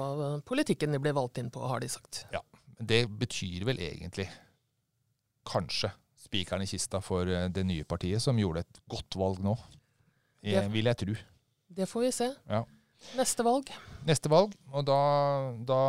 politikken 0.50 0.98
de 0.98 1.02
ble 1.04 1.14
valgt 1.14 1.38
inn 1.44 1.54
på, 1.54 1.62
har 1.70 1.86
de 1.86 1.92
sagt. 1.94 2.24
Ja, 2.34 2.42
Det 2.80 3.04
betyr 3.22 3.68
vel 3.70 3.78
egentlig 3.84 4.30
kanskje 5.50 5.92
spikeren 6.20 6.66
i 6.66 6.70
kista 6.70 7.04
for 7.06 7.30
eh, 7.30 7.52
det 7.54 7.68
nye 7.70 7.86
partiet, 7.86 8.22
som 8.26 8.42
gjorde 8.42 8.66
et 8.66 8.82
godt 8.90 9.14
valg 9.20 9.46
nå. 9.46 9.54
Det, 10.42 10.66
vil 10.74 10.90
jeg 10.90 11.02
tro. 11.06 11.16
Det 11.78 11.86
får 11.90 12.06
vi 12.08 12.12
se. 12.16 12.34
Ja. 12.50 12.64
Neste 13.18 13.44
valg? 13.46 13.70
Neste 14.08 14.30
valg, 14.32 14.54
og 14.72 14.86
da, 14.88 14.98
da, 15.68 15.80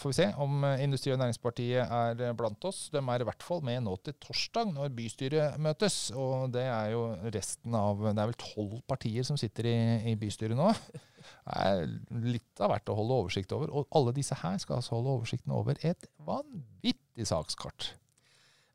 får 0.00 0.12
vi 0.12 0.16
se 0.16 0.26
om 0.40 0.62
Industri- 0.80 1.12
og 1.12 1.18
Næringspartiet 1.20 1.82
er 1.84 2.36
blant 2.38 2.64
oss. 2.68 2.86
De 2.92 3.00
er 3.00 3.24
i 3.24 3.26
hvert 3.28 3.44
fall 3.44 3.60
med 3.66 3.82
nå 3.84 3.96
til 4.04 4.16
torsdag, 4.22 4.72
når 4.76 4.94
bystyret 4.96 5.58
møtes. 5.60 5.98
Og 6.16 6.48
det 6.54 6.64
er 6.64 6.94
jo 6.94 7.02
resten 7.34 7.76
av 7.76 8.00
Det 8.06 8.14
er 8.14 8.30
vel 8.30 8.40
tolv 8.40 8.80
partier 8.88 9.26
som 9.26 9.40
sitter 9.40 9.68
i, 9.68 9.76
i, 10.12 10.16
bystyret 10.20 10.58
nå. 10.58 10.70
Det 11.18 11.60
er 11.60 11.86
litt 12.24 12.62
av 12.62 12.72
hvert 12.72 12.92
å 12.92 12.96
holde 12.96 13.20
oversikt 13.24 13.52
over. 13.56 13.72
Og 13.74 13.88
alle 13.98 14.14
disse 14.16 14.38
her 14.38 14.56
skal 14.62 14.78
altså 14.78 14.96
holde 14.96 15.18
oversikten 15.18 15.52
over 15.56 15.76
et 15.84 16.08
vanvittig 16.24 17.28
sakskart. 17.28 17.92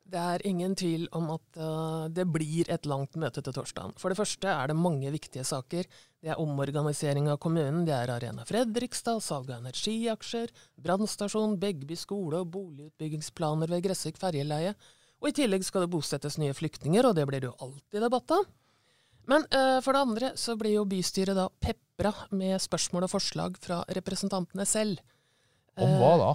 Det 0.04 0.20
er 0.20 0.42
ingen 0.44 0.74
tvil 0.76 1.06
om 1.16 1.30
at 1.32 1.56
uh, 1.56 2.06
det 2.12 2.26
blir 2.28 2.68
et 2.72 2.84
langt 2.86 3.16
møte 3.16 3.40
til 3.40 3.54
torsdag. 3.56 3.94
For 4.00 4.12
det 4.12 4.18
første 4.18 4.50
er 4.52 4.68
det 4.68 4.76
mange 4.76 5.08
viktige 5.14 5.46
saker. 5.48 5.88
Det 6.20 6.32
er 6.32 6.40
omorganisering 6.40 7.30
av 7.32 7.38
kommunen, 7.40 7.86
det 7.88 7.94
er 7.96 8.12
Arena 8.12 8.44
Fredrikstad, 8.48 9.22
salg 9.24 9.48
av 9.48 9.62
energiaksjer, 9.62 10.52
brannstasjon, 10.84 11.56
Begby 11.60 11.96
skole 11.96 12.42
og 12.44 12.52
boligutbyggingsplaner 12.52 13.72
ved 13.72 13.86
Gressvik 13.88 14.20
ferjeleie. 14.20 14.76
Og 15.24 15.30
i 15.30 15.36
tillegg 15.40 15.64
skal 15.64 15.86
det 15.86 15.92
bosettes 15.96 16.36
nye 16.40 16.54
flyktninger, 16.56 17.08
og 17.08 17.16
det 17.16 17.24
blir 17.30 17.40
det 17.40 17.48
jo 17.48 17.56
alltid 17.64 18.04
debatt 18.04 18.36
av. 18.36 18.46
Men 19.30 19.46
uh, 19.56 19.80
for 19.80 19.96
det 19.96 20.04
andre 20.04 20.34
så 20.36 20.56
blir 20.60 20.76
jo 20.76 20.88
bystyret 20.88 21.38
da 21.38 21.48
pepra 21.48 22.12
med 22.36 22.60
spørsmål 22.60 23.08
og 23.08 23.16
forslag 23.16 23.56
fra 23.64 23.80
representantene 23.96 24.68
selv. 24.68 25.00
Om 25.80 25.96
hva 25.96 26.16
da? 26.20 26.34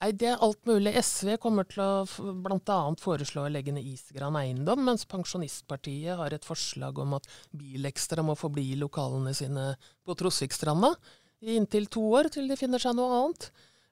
Nei, 0.00 0.12
Det 0.16 0.28
er 0.30 0.38
alt 0.40 0.62
mulig. 0.64 0.94
SV 0.96 1.34
kommer 1.42 1.66
til 1.68 1.82
å 1.84 2.04
bl.a. 2.40 2.78
foreslå 3.00 3.44
å 3.44 3.50
legge 3.52 3.72
ned 3.76 3.84
Isgran 3.84 4.36
eiendom, 4.40 4.80
mens 4.86 5.04
Pensjonistpartiet 5.04 6.16
har 6.16 6.32
et 6.32 6.46
forslag 6.46 6.98
om 7.02 7.18
at 7.18 7.26
Bilekstra 7.52 8.24
må 8.24 8.36
forbli 8.38 8.70
i 8.72 8.78
lokalene 8.80 9.34
sine 9.36 9.74
på 10.06 10.16
Trosvikstranda 10.16 10.94
i 11.44 11.56
inntil 11.56 11.86
to 11.92 12.00
år, 12.16 12.30
til 12.32 12.48
de 12.48 12.56
finner 12.56 12.80
seg 12.80 12.96
noe 12.96 13.12
annet. 13.18 13.50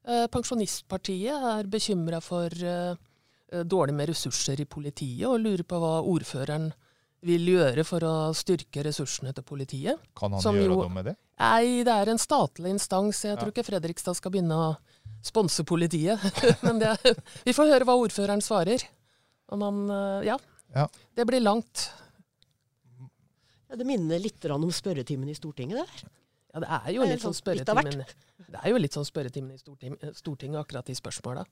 Eh, 0.09 0.27
Pensjonistpartiet 0.33 1.45
er 1.53 1.69
bekymra 1.69 2.23
for 2.25 2.49
eh, 2.57 2.97
dårlig 3.69 3.95
med 4.01 4.09
ressurser 4.09 4.61
i 4.65 4.69
politiet, 4.69 5.27
og 5.29 5.41
lurer 5.45 5.65
på 5.69 5.77
hva 5.81 5.99
ordføreren 6.09 6.71
vil 7.29 7.49
gjøre 7.51 7.83
for 7.85 8.05
å 8.07 8.15
styrke 8.37 8.85
ressursene 8.87 9.33
til 9.35 9.45
politiet. 9.45 9.99
Kan 10.17 10.33
han 10.33 10.41
gjøre 10.41 10.69
jo- 10.71 10.83
noe 10.85 10.93
med 10.93 11.05
det? 11.11 11.17
Nei, 11.39 11.83
det 11.85 11.93
er 11.95 12.09
en 12.13 12.19
statlig 12.21 12.71
instans. 12.77 13.25
Jeg 13.25 13.37
Ja. 13.37 13.43
tror 13.43 13.53
ikke 13.53 13.65
Fredrikstad 13.67 14.15
skal 14.17 14.31
begynne 14.33 14.55
å 14.57 14.77
sponse 15.25 15.65
politiet. 15.65 16.23
Men 16.67 16.81
det, 16.83 16.95
vi 17.45 17.55
får 17.57 17.73
høre 17.73 17.89
hva 17.89 17.97
ordføreren 18.01 18.43
svarer. 18.45 18.85
Om 19.53 19.65
han 19.67 19.83
eh, 19.91 20.29
Ja. 20.33 20.39
Ja. 20.75 20.85
Det 21.17 21.25
blir 21.25 21.41
langt. 21.41 21.87
Ja, 23.69 23.77
det 23.77 23.87
minner 23.89 24.21
litt 24.21 24.45
om 24.53 24.67
spørretimen 24.73 25.29
i 25.33 25.37
Stortinget 25.37 25.81
der. 25.81 26.11
Ja, 26.53 26.61
det 26.61 26.69
er 26.69 26.93
jo 26.93 27.07
litt 27.09 27.23
sånn 27.23 27.35
sånn 27.35 27.43
spørretimen 27.43 28.05
Det 28.49 28.61
er 28.61 28.71
jo 28.73 28.79
litt 28.81 28.97
sånn 28.97 29.07
spørretimen 29.09 29.57
i 29.57 29.61
Stortinget, 29.61 30.17
Stortinget 30.17 30.61
akkurat 30.63 30.89
de 30.89 30.97
spørsmåla. 30.97 31.45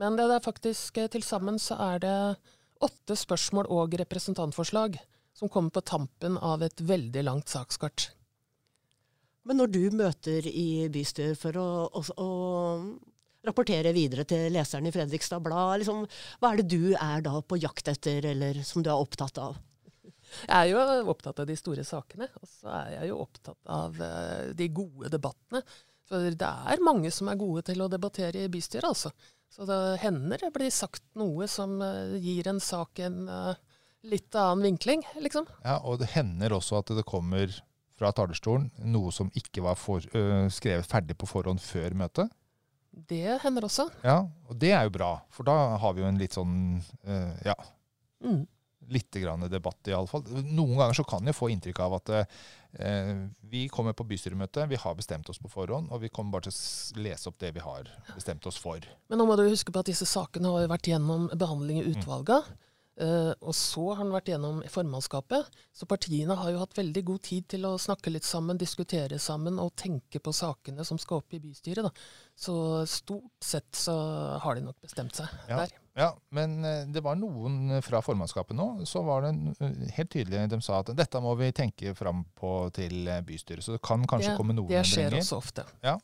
Men 0.00 0.16
det 0.16 0.26
er 0.28 0.44
faktisk 0.44 1.00
eh, 1.00 1.08
til 1.12 1.24
sammen 1.24 1.60
så 1.60 1.78
er 1.92 2.02
det 2.04 2.16
åtte 2.82 3.16
spørsmål 3.16 3.68
og 3.72 3.94
representantforslag 4.00 4.98
som 5.36 5.48
kommer 5.52 5.72
på 5.72 5.84
tampen 5.88 6.36
av 6.36 6.64
et 6.64 6.80
veldig 6.80 7.24
langt 7.24 7.52
sakskart. 7.52 8.10
Men 9.48 9.58
når 9.58 9.72
du 9.74 9.82
møter 9.96 10.46
i 10.46 10.86
bystyret 10.92 11.38
for 11.40 11.56
å, 11.58 11.68
å, 11.90 12.02
å 12.22 12.28
rapportere 13.46 13.94
videre 13.94 14.24
til 14.28 14.52
leseren 14.54 14.86
i 14.86 14.94
Fredrikstad 14.94 15.42
Blad, 15.42 15.80
liksom, 15.82 16.04
hva 16.40 16.52
er 16.52 16.62
det 16.62 16.68
du 16.70 16.94
er 16.94 17.24
da 17.26 17.40
på 17.42 17.58
jakt 17.58 17.90
etter, 17.90 18.28
eller 18.32 18.62
som 18.66 18.84
du 18.84 18.90
er 18.92 19.02
opptatt 19.02 19.40
av? 19.42 19.58
Jeg 20.46 20.54
er 20.56 20.68
jo 20.70 21.10
opptatt 21.12 21.42
av 21.42 21.48
de 21.48 21.56
store 21.58 21.84
sakene, 21.84 22.28
og 22.40 22.48
så 22.48 22.70
er 22.72 22.92
jeg 22.94 23.10
jo 23.10 23.18
opptatt 23.24 23.72
av 23.74 23.98
eh, 24.00 24.52
de 24.56 24.68
gode 24.72 25.10
debattene. 25.12 25.60
For 26.08 26.32
det 26.38 26.48
er 26.48 26.84
mange 26.84 27.10
som 27.14 27.28
er 27.30 27.40
gode 27.40 27.64
til 27.68 27.82
å 27.84 27.90
debattere 27.90 28.46
i 28.46 28.52
bystyret, 28.52 28.88
altså. 28.88 29.12
Så 29.52 29.66
det 29.68 29.98
hender 30.00 30.40
det 30.40 30.52
blir 30.54 30.72
sagt 30.72 31.04
noe 31.20 31.48
som 31.50 31.76
eh, 31.84 32.16
gir 32.22 32.48
en 32.48 32.62
sak 32.62 33.02
en 33.04 33.26
eh, 33.28 33.60
litt 34.08 34.34
annen 34.38 34.70
vinkling, 34.70 35.04
liksom. 35.20 35.50
Ja, 35.66 35.80
og 35.84 36.00
det 36.00 36.12
hender 36.14 36.56
også 36.56 36.80
at 36.80 36.94
det 36.96 37.04
kommer 37.08 37.52
fra 38.02 38.12
talerstolen 38.18 38.68
noe 38.90 39.12
som 39.14 39.30
ikke 39.38 39.62
var 39.64 39.78
for, 39.78 40.02
øh, 40.18 40.48
skrevet 40.50 40.86
ferdig 40.90 41.14
på 41.22 41.30
forhånd 41.30 41.62
før 41.62 41.94
møtet. 41.94 42.30
Det 42.92 43.38
hender 43.40 43.64
også. 43.64 43.86
Ja, 44.04 44.18
og 44.50 44.58
det 44.60 44.74
er 44.76 44.82
jo 44.84 44.90
bra, 44.98 45.12
for 45.32 45.46
da 45.48 45.54
har 45.80 45.94
vi 45.96 46.02
jo 46.02 46.08
en 46.10 46.18
litt 46.20 46.34
sånn 46.36 46.82
øh, 47.06 47.38
ja, 47.46 47.54
Mm. 48.22 48.44
litt 48.92 49.10
grann 49.18 49.42
debatt 49.50 49.88
iallfall. 49.90 50.22
Noen 50.44 50.76
ganger 50.78 50.94
så 50.94 51.02
kan 51.08 51.26
jeg 51.26 51.34
få 51.34 51.48
inntrykk 51.50 51.80
av 51.82 51.94
at 51.96 52.10
eh, 52.12 53.22
vi 53.50 53.64
kommer 53.72 53.96
på 53.98 54.04
bystyremøte, 54.06 54.68
vi 54.70 54.76
har 54.78 54.94
bestemt 54.94 55.26
oss 55.32 55.40
på 55.42 55.50
forhånd, 55.50 55.88
og 55.90 56.02
vi 56.04 56.10
kommer 56.12 56.36
bare 56.36 56.50
til 56.50 56.54
å 56.54 57.02
lese 57.02 57.30
opp 57.32 57.38
det 57.42 57.50
vi 57.56 57.64
har 57.64 57.88
bestemt 58.14 58.46
oss 58.46 58.60
for. 58.62 58.78
Men 59.08 59.18
nå 59.18 59.26
må 59.26 59.34
du 59.40 59.46
huske 59.48 59.72
på 59.74 59.82
at 59.82 59.90
disse 59.90 60.06
sakene 60.06 60.52
har 60.54 60.68
vært 60.70 60.86
gjennom 60.92 61.26
behandling 61.34 61.80
i 61.80 61.88
utvalga. 61.96 62.42
Eh, 63.00 63.32
og 63.40 63.54
så 63.54 63.88
har 63.90 63.96
han 64.02 64.10
vært 64.12 64.28
gjennom 64.32 64.62
formannskapet. 64.68 65.46
Så 65.72 65.86
partiene 65.88 66.36
har 66.36 66.50
jo 66.52 66.58
hatt 66.58 66.74
veldig 66.76 67.04
god 67.04 67.22
tid 67.22 67.46
til 67.48 67.64
å 67.68 67.78
snakke 67.80 68.12
litt 68.12 68.24
sammen, 68.24 68.58
diskutere 68.60 69.18
sammen 69.18 69.58
og 69.58 69.74
tenke 69.76 70.20
på 70.20 70.32
sakene 70.34 70.84
som 70.84 70.98
skal 70.98 71.22
opp 71.22 71.32
i 71.34 71.40
bystyret. 71.40 71.84
Da. 71.84 71.90
Så 72.36 72.54
stort 72.86 73.30
sett 73.44 73.70
så 73.72 74.38
har 74.42 74.54
de 74.54 74.66
nok 74.66 74.76
bestemt 74.82 75.14
seg 75.16 75.28
Ja. 75.48 75.56
der. 75.64 75.72
Ja, 75.94 76.06
men 76.32 76.64
eh, 76.64 76.86
det 76.88 77.02
var 77.04 77.16
noen 77.20 77.82
fra 77.84 78.00
formannskapet 78.00 78.56
nå, 78.56 78.86
så 78.88 79.02
var 79.04 79.26
det 79.26 79.32
eh, 79.60 79.90
helt 79.98 80.10
tydelig, 80.14 80.48
de 80.48 80.60
sa 80.64 80.78
at 80.80 80.94
dette 80.96 81.20
må 81.20 81.34
vi 81.36 81.50
tenke 81.52 81.92
fram 81.94 82.24
på 82.38 82.70
til 82.72 83.04
bystyret, 83.28 83.60
så 83.64 83.72
det 83.76 83.82
kan 83.82 84.06
kanskje 84.08 84.30
Det- 84.32 84.38
komme 84.38 84.54
noen 84.56 84.68
Det 84.68 84.84
skjer 84.88 85.10
endringer. 85.10 85.20
også 85.26 85.36
ofte. 85.36 85.66
Eh, 85.82 85.98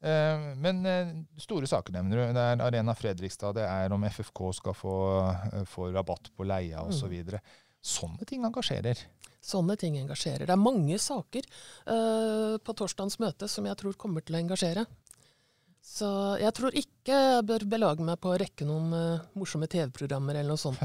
Men 0.00 0.86
eh, 0.86 1.08
store 1.42 1.66
saker 1.66 1.96
nevner 1.96 2.20
du. 2.20 2.34
Det 2.36 2.44
er 2.52 2.60
Arena 2.62 2.94
Fredrikstad, 2.94 3.56
det 3.58 3.64
er 3.66 3.94
om 3.94 4.04
FFK 4.06 4.42
skal 4.60 4.76
få, 4.76 4.98
eh, 5.52 5.64
få 5.66 5.90
rabatt 5.94 6.30
på 6.36 6.46
leia 6.46 6.84
osv. 6.84 7.00
Så 7.00 7.10
videre. 7.10 7.42
Sånne 7.82 8.26
ting 8.26 8.44
engasjerer. 8.46 9.00
Sånne 9.40 9.76
ting 9.78 9.96
engasjerer. 10.00 10.46
Det 10.46 10.54
er 10.54 10.60
mange 10.60 10.98
saker 10.98 11.46
uh, 11.86 12.56
på 12.58 12.74
torsdagens 12.76 13.20
møte 13.22 13.46
som 13.48 13.68
jeg 13.68 13.78
tror 13.78 13.94
kommer 14.00 14.24
til 14.26 14.34
å 14.34 14.40
engasjere. 14.42 14.82
Så 15.84 16.08
jeg 16.38 16.54
tror 16.54 16.74
ikke 16.76 17.16
jeg 17.16 17.44
bør 17.48 17.64
belage 17.70 18.04
meg 18.04 18.18
på 18.20 18.30
å 18.30 18.38
rekke 18.38 18.66
noen 18.68 18.92
uh, 18.92 19.22
morsomme 19.38 19.66
TV-programmer 19.70 20.36
eller 20.36 20.52
noe 20.52 20.60
sånt 20.60 20.82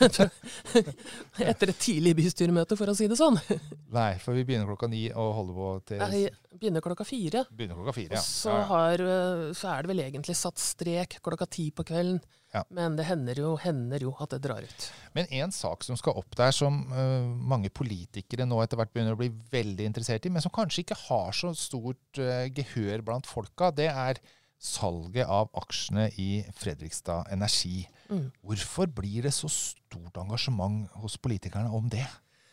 etter 1.50 1.72
et 1.72 1.80
tidlig 1.82 2.14
bystyremøte, 2.18 2.78
for 2.78 2.90
å 2.90 2.94
si 2.96 3.08
det 3.10 3.18
sånn. 3.20 3.36
Nei, 3.98 4.14
for 4.22 4.38
vi 4.38 4.46
begynner 4.48 4.70
klokka 4.70 4.88
ni 4.90 5.04
og 5.12 5.34
holder 5.36 5.58
på 5.58 5.68
til 5.92 6.02
Nei, 6.02 6.22
begynner 6.56 6.84
klokka 6.84 7.06
fire. 7.06 7.44
Begynner 7.52 7.78
klokka 7.78 7.96
fire, 7.98 8.14
Og 8.14 8.18
ja. 8.18 8.24
så, 8.24 8.54
ja. 8.54 8.58
ja. 8.58 8.66
har, 8.72 9.04
eh, 9.14 9.46
så 9.60 9.72
er 9.74 9.84
det 9.84 9.92
vel 9.92 10.04
egentlig 10.06 10.38
satt 10.40 10.62
strek 10.62 11.20
klokka 11.20 11.50
ti 11.50 11.68
på 11.74 11.86
kvelden. 11.92 12.22
Ja. 12.50 12.64
Men 12.74 12.96
det 12.98 13.06
hender 13.06 13.38
jo, 13.38 13.52
hender 13.62 14.02
jo 14.02 14.12
at 14.18 14.32
det 14.34 14.40
drar 14.42 14.64
ut. 14.66 14.86
Men 15.14 15.28
en 15.38 15.52
sak 15.54 15.84
som 15.86 15.98
skal 15.98 16.18
opp 16.18 16.34
der, 16.38 16.50
som 16.54 16.82
uh, 16.90 17.22
mange 17.26 17.70
politikere 17.70 18.46
nå 18.48 18.58
etter 18.64 18.80
hvert 18.80 18.90
begynner 18.94 19.14
å 19.14 19.20
bli 19.20 19.30
veldig 19.52 19.86
interessert 19.86 20.26
i, 20.26 20.32
men 20.34 20.42
som 20.42 20.54
kanskje 20.54 20.82
ikke 20.82 20.98
har 21.06 21.30
så 21.36 21.52
stort 21.54 22.18
uh, 22.18 22.48
gehør 22.50 23.04
blant 23.06 23.30
folka, 23.30 23.70
det 23.74 23.86
er 23.92 24.18
salget 24.60 25.30
av 25.30 25.48
aksjene 25.56 26.08
i 26.20 26.42
Fredrikstad 26.58 27.30
Energi. 27.32 27.86
Mm. 28.10 28.26
Hvorfor 28.44 28.90
blir 28.98 29.28
det 29.28 29.32
så 29.32 29.48
stort 29.48 30.18
engasjement 30.20 30.90
hos 31.00 31.16
politikerne 31.22 31.70
om 31.72 31.86
det? 31.92 32.04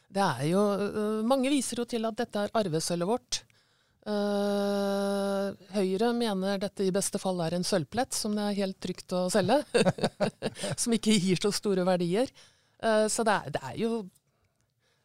Det 0.08 0.24
er 0.24 0.46
jo, 0.54 0.62
Mange 1.28 1.50
viser 1.52 1.82
jo 1.82 1.90
til 1.90 2.08
at 2.08 2.16
dette 2.16 2.46
er 2.46 2.54
arvesølvet 2.56 3.10
vårt. 3.10 3.42
Eh, 4.08 5.48
Høyre 5.76 6.14
mener 6.16 6.62
dette 6.62 6.86
i 6.88 6.94
beste 6.96 7.20
fall 7.20 7.42
er 7.44 7.58
en 7.58 7.66
sølvplett 7.68 8.16
som 8.16 8.38
det 8.38 8.46
er 8.46 8.60
helt 8.62 8.80
trygt 8.84 9.12
å 9.16 9.26
selge. 9.34 9.60
som 10.82 10.96
ikke 10.96 11.18
gir 11.18 11.42
så 11.42 11.52
store 11.56 11.84
verdier. 11.88 12.32
Uh, 12.78 13.08
så 13.12 13.26
det 13.26 13.34
er, 13.34 13.54
det 13.56 13.62
er 13.66 13.78
jo 13.82 13.92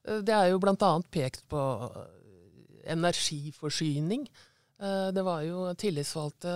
eh, 0.05 0.19
Det 0.21 0.35
er 0.37 0.51
jo 0.53 0.59
bl.a. 0.61 0.91
pekt 1.09 1.47
på 1.51 1.63
energiforsyning. 2.93 4.27
Uh, 4.83 5.09
det 5.15 5.25
var 5.25 5.43
jo 5.47 5.65
tillitsvalgte 5.79 6.53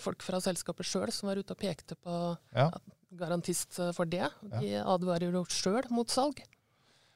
folk 0.00 0.24
fra 0.24 0.40
selskapet 0.42 0.88
sjøl 0.88 1.12
som 1.12 1.28
var 1.30 1.38
ute 1.42 1.54
og 1.54 1.60
pekte 1.60 1.98
på 2.00 2.18
Ja. 2.56 2.70
garantist 3.14 3.78
for 3.94 4.08
det. 4.10 4.26
De 4.58 4.74
advarer 4.80 5.30
jo 5.30 5.44
sjøl 5.52 5.86
mot 5.92 6.10
salg. 6.10 6.40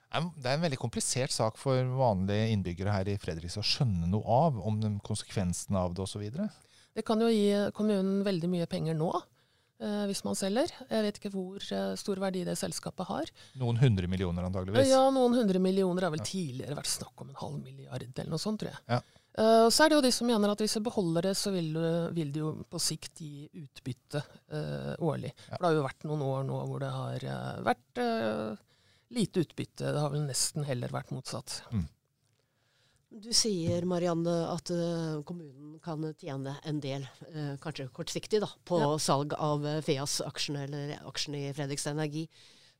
Det 0.09 0.49
er 0.49 0.57
en 0.57 0.65
veldig 0.65 0.79
komplisert 0.81 1.33
sak 1.35 1.59
for 1.61 1.85
vanlige 1.99 2.49
innbyggere 2.55 2.95
her 2.95 3.11
i 3.13 3.19
Fredrikstad 3.21 3.61
å 3.61 3.69
skjønne 3.69 4.09
noe 4.09 4.25
av, 4.25 4.57
om 4.65 4.79
konsekvensene 5.05 5.77
av 5.81 5.97
det 5.97 6.07
osv. 6.07 6.23
Det 6.97 7.05
kan 7.07 7.21
jo 7.21 7.29
gi 7.29 7.51
kommunen 7.77 8.23
veldig 8.27 8.49
mye 8.51 8.69
penger 8.71 8.97
nå, 8.97 9.11
eh, 9.85 10.07
hvis 10.09 10.25
man 10.25 10.39
selger. 10.39 10.73
Jeg 10.89 11.05
vet 11.05 11.21
ikke 11.21 11.33
hvor 11.35 11.61
eh, 11.61 11.93
stor 12.01 12.23
verdi 12.25 12.47
det 12.49 12.57
selskapet 12.59 13.11
har. 13.11 13.33
Noen 13.61 13.77
hundre 13.83 14.09
millioner 14.09 14.49
antageligvis. 14.49 14.89
Ja, 14.91 15.05
noen 15.13 15.37
hundre 15.37 15.61
millioner. 15.63 16.01
Det 16.01 16.09
har 16.09 16.17
vel 16.17 16.27
tidligere 16.27 16.79
vært 16.81 16.91
snakk 16.91 17.25
om 17.25 17.29
en 17.29 17.41
halv 17.43 17.59
milliard 17.61 18.09
eller 18.09 18.33
noe 18.33 18.43
sånt, 18.43 18.63
tror 18.65 18.73
jeg. 18.73 18.81
Ja. 18.89 19.03
Eh, 19.39 19.67
og 19.67 19.69
så 19.77 19.85
er 19.85 19.93
det 19.93 19.99
jo 19.99 20.07
de 20.09 20.15
som 20.17 20.31
mener 20.33 20.55
at 20.55 20.65
hvis 20.65 20.79
vi 20.81 20.83
beholder 20.89 21.29
det, 21.29 21.35
så 21.37 21.53
vil, 21.53 21.69
vil 22.17 22.33
det 22.33 22.41
jo 22.41 22.55
på 22.65 22.81
sikt 22.81 23.21
gi 23.21 23.45
utbytte 23.61 24.25
eh, 24.25 24.97
årlig. 25.05 25.35
For 25.51 25.61
det 25.61 25.69
har 25.69 25.77
jo 25.77 25.85
vært 25.91 26.09
noen 26.09 26.25
år 26.33 26.49
nå 26.49 26.63
hvor 26.73 26.83
det 26.83 26.95
har 26.97 27.29
vært 27.69 28.03
lite 29.15 29.45
utbytte. 29.47 29.93
Det 29.95 30.03
har 30.03 30.13
vel 30.13 30.27
nesten 30.29 30.67
heller 30.69 30.93
vært 30.93 31.15
motsatt. 31.15 31.63
Du 33.09 33.31
sier 33.33 33.87
Marianne, 33.89 34.35
at 34.53 34.69
uh, 34.69 35.23
kommunen 35.25 35.79
kan 35.81 36.03
tjene 36.21 36.59
en 36.69 36.81
del, 36.85 37.07
uh, 37.33 37.55
kanskje 37.63 37.89
kortsiktig, 37.97 38.43
da, 38.45 38.51
på 38.69 38.83
Ja. 38.83 38.91
salg 39.01 39.33
av 39.33 39.65
uh, 39.65 39.79
Feas-aksjene 39.81 40.67
eller 40.69 40.93
aksjene 41.09 41.47
i 41.49 41.53
Fredrikstad 41.57 41.97
Energi. 41.97 42.27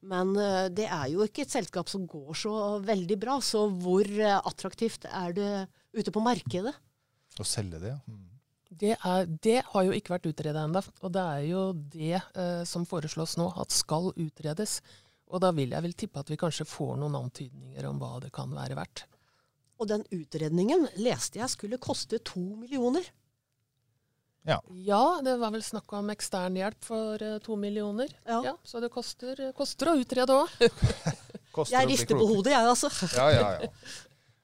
Men 0.07 0.37
eh, 0.39 0.69
det 0.71 0.85
er 0.87 1.09
jo 1.11 1.25
ikke 1.27 1.43
et 1.43 1.51
selskap 1.51 1.89
som 1.91 2.05
går 2.07 2.37
så 2.39 2.53
veldig 2.87 3.17
bra. 3.19 3.41
Så 3.43 3.65
hvor 3.83 4.07
eh, 4.07 4.37
attraktivt 4.47 5.09
er 5.11 5.33
det 5.35 5.49
ute 5.99 6.13
på 6.15 6.23
markedet? 6.23 6.71
Å 7.39 7.47
selge 7.47 7.81
det, 7.83 7.97
ja. 7.97 7.99
Mm. 8.07 8.29
Det, 8.79 8.93
er, 8.95 9.27
det 9.43 9.57
har 9.73 9.87
jo 9.89 9.97
ikke 9.97 10.13
vært 10.15 10.29
utreda 10.31 10.63
ennå, 10.69 10.85
og 11.03 11.13
det 11.17 11.25
er 11.25 11.43
jo 11.49 11.63
det 11.97 12.15
eh, 12.21 12.63
som 12.69 12.87
foreslås 12.87 13.35
nå, 13.41 13.49
at 13.59 13.75
skal 13.75 14.13
utredes. 14.15 14.79
Og 15.29 15.43
da 15.45 15.53
vil 15.57 15.75
jeg 15.75 15.85
vel 15.85 15.95
tippe 15.99 16.23
at 16.23 16.31
vi 16.33 16.39
kanskje 16.41 16.67
får 16.69 16.97
noen 17.01 17.19
antydninger 17.19 17.87
om 17.89 18.01
hva 18.01 18.17
det 18.25 18.33
kan 18.35 18.53
være 18.55 18.79
verdt. 18.79 19.05
Og 19.79 19.91
den 19.91 20.03
utredningen 20.15 20.89
leste 20.99 21.39
jeg 21.43 21.53
skulle 21.53 21.79
koste 21.83 22.19
to 22.27 22.43
millioner. 22.59 23.05
Ja, 24.49 24.59
ja 24.73 25.03
det 25.25 25.37
var 25.43 25.53
vel 25.53 25.63
snakk 25.63 25.93
om 25.99 26.09
ekstern 26.15 26.57
hjelp 26.57 26.85
for 26.87 27.23
uh, 27.23 27.37
to 27.45 27.57
millioner. 27.61 28.11
Ja. 28.27 28.57
så 28.65 28.81
det 28.81 28.91
koster, 28.95 29.51
koster 29.57 29.93
å 29.93 29.99
utrede 30.01 30.37
òg. 30.45 30.55
Jeg 31.69 31.89
rister 31.91 32.15
på 32.15 32.27
hodet, 32.29 32.53
jeg, 32.53 32.67
altså. 32.71 32.87
Ja, 33.19 33.25
ja, 33.35 33.47
ja. 33.59 33.69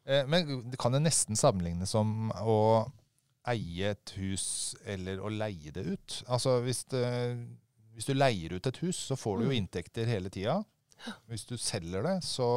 Eh, 0.02 0.24
Men 0.26 0.64
det 0.66 0.80
kan 0.82 0.96
jo 0.96 0.98
nesten 0.98 1.38
sammenlignes 1.38 1.92
som 1.94 2.32
å 2.42 2.56
eie 3.52 3.92
et 3.92 4.14
hus 4.18 4.74
eller 4.88 5.20
å 5.22 5.30
leie 5.30 5.70
det 5.70 5.84
ut. 5.86 6.16
Altså 6.26 6.56
hvis, 6.64 6.82
det, 6.90 7.04
hvis 7.94 8.08
du 8.08 8.16
leier 8.16 8.56
ut 8.56 8.66
et 8.66 8.80
hus, 8.82 8.98
så 9.12 9.18
får 9.20 9.38
du 9.38 9.46
jo 9.46 9.54
inntekter 9.54 10.10
hele 10.10 10.32
tida. 10.32 10.58
Hvis 11.30 11.46
du 11.48 11.56
selger 11.60 12.04
det, 12.06 12.18
så 12.24 12.48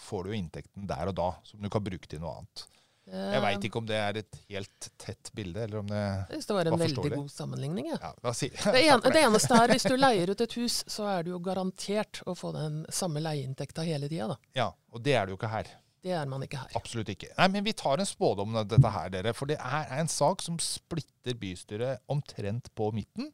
får 0.00 0.28
du 0.28 0.36
inntekten 0.36 0.86
der 0.90 1.10
og 1.12 1.16
da, 1.18 1.32
som 1.46 1.62
du 1.62 1.70
kan 1.72 1.84
bruke 1.84 2.08
til 2.10 2.22
noe 2.22 2.38
annet. 2.40 2.64
Jeg 3.12 3.42
veit 3.42 3.64
ikke 3.66 3.80
om 3.80 3.86
det 3.88 3.96
er 3.98 4.18
et 4.20 4.36
helt 4.46 4.86
tett 5.00 5.30
bilde, 5.34 5.64
eller 5.64 5.80
om 5.80 5.88
det 5.90 5.98
var 5.98 6.28
forståelig. 6.30 6.46
det 6.46 6.54
var 6.54 6.70
en 6.70 6.82
veldig 6.84 7.10
god 7.16 7.32
sammenligning. 7.34 7.88
Ja. 7.90 8.12
Ja, 8.22 8.32
si. 8.38 8.48
Det, 8.48 8.82
en, 8.86 9.02
det 9.16 9.22
eneste 9.26 9.58
er 9.58 9.72
hvis 9.74 9.86
du 9.90 9.96
leier 9.98 10.30
ut 10.30 10.44
et 10.46 10.56
hus, 10.60 10.78
så 10.86 11.08
er 11.10 11.26
du 11.26 11.32
jo 11.34 11.40
garantert 11.42 12.22
å 12.30 12.36
få 12.38 12.54
den 12.54 12.84
samme 12.94 13.20
leieinntekta 13.24 13.84
hele 13.88 14.08
tida. 14.08 14.30
Da. 14.32 14.38
Ja, 14.60 14.68
og 14.94 15.02
det 15.02 15.16
er 15.18 15.26
det 15.26 15.34
jo 15.34 15.40
ikke 15.40 15.50
her. 15.50 15.74
Det 16.02 16.14
er 16.18 16.30
man 16.30 16.42
ikke 16.46 16.62
her. 16.62 16.72
Absolutt 16.78 17.10
ikke. 17.12 17.30
Nei, 17.36 17.50
men 17.56 17.66
Vi 17.66 17.74
tar 17.78 18.00
en 18.02 18.08
spådom 18.08 18.54
om 18.54 18.70
dette 18.70 18.94
her, 18.96 19.12
dere. 19.14 19.34
For 19.38 19.50
det 19.50 19.58
er 19.58 19.92
en 19.98 20.10
sak 20.10 20.42
som 20.42 20.56
splitter 20.62 21.36
bystyret 21.38 22.02
omtrent 22.10 22.70
på 22.78 22.90
midten. 22.94 23.30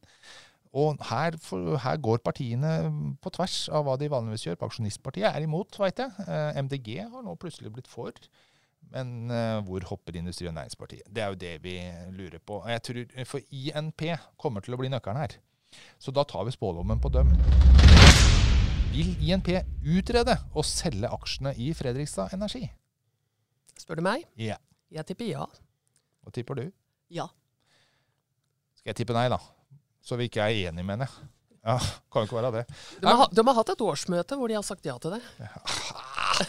Og 0.77 0.99
her, 1.09 1.33
for, 1.41 1.79
her 1.81 1.97
går 1.97 2.19
partiene 2.21 2.71
på 3.23 3.31
tvers 3.33 3.63
av 3.73 3.87
hva 3.87 3.95
de 3.97 4.09
vanligvis 4.11 4.45
gjør. 4.45 4.59
Pensjonistpartiet 4.61 5.25
er 5.31 5.41
imot, 5.41 5.79
veit 5.81 5.97
jeg. 5.97 6.27
Eh, 6.27 6.59
MDG 6.61 6.91
har 7.09 7.25
nå 7.25 7.33
plutselig 7.41 7.71
blitt 7.73 7.89
for. 7.89 8.13
Men 8.93 9.29
uh, 9.29 9.59
hvor 9.65 9.83
hopper 9.89 10.15
Industri- 10.17 10.47
og 10.49 10.55
Næringspartiet? 10.55 11.09
Det 11.09 11.23
er 11.23 11.33
jo 11.33 11.39
det 11.41 11.51
vi 11.65 11.75
lurer 12.15 12.39
på. 12.39 12.61
Jeg 12.69 12.83
tror, 12.85 13.25
For 13.25 13.41
INP 13.51 14.05
kommer 14.37 14.65
til 14.65 14.77
å 14.77 14.79
bli 14.81 14.89
nøkkelen 14.93 15.19
her. 15.19 15.35
Så 16.01 16.13
da 16.15 16.23
tar 16.25 16.45
vi 16.47 16.53
spådommen 16.55 17.01
på 17.01 17.11
dem. 17.13 17.33
Vil 18.93 19.11
INP 19.25 19.51
utrede 19.85 20.37
å 20.57 20.65
selge 20.65 21.11
aksjene 21.13 21.53
i 21.61 21.69
Fredrikstad 21.77 22.33
Energi? 22.37 22.63
Spør 23.77 24.01
du 24.01 24.05
meg? 24.05 24.25
Ja. 24.37 24.57
Jeg 24.89 25.05
tipper 25.11 25.29
ja. 25.29 25.45
Hva 26.25 26.33
tipper 26.33 26.57
du? 26.57 26.65
Ja. 27.13 27.29
Skal 28.79 28.93
jeg 28.93 29.01
tippe 29.01 29.17
nei, 29.17 29.29
da? 29.29 29.37
Så 30.05 30.15
vi 30.19 30.23
ikke 30.29 30.41
er 30.45 30.53
enige, 30.69 30.85
mener 30.85 31.05
jeg. 31.05 31.13
Ja, 31.67 31.73
kan 32.09 32.23
jo 32.23 32.27
ikke 32.29 32.37
være 32.39 32.51
det. 32.55 32.61
De 33.01 33.07
har, 33.09 33.17
ha- 33.19 33.27
de 33.35 33.43
har 33.45 33.55
hatt 33.57 33.69
et 33.73 33.81
årsmøte 33.83 34.35
hvor 34.39 34.47
de 34.49 34.55
har 34.55 34.63
sagt 34.65 34.85
ja 34.87 34.93
til 35.03 35.11
det. 35.17 35.21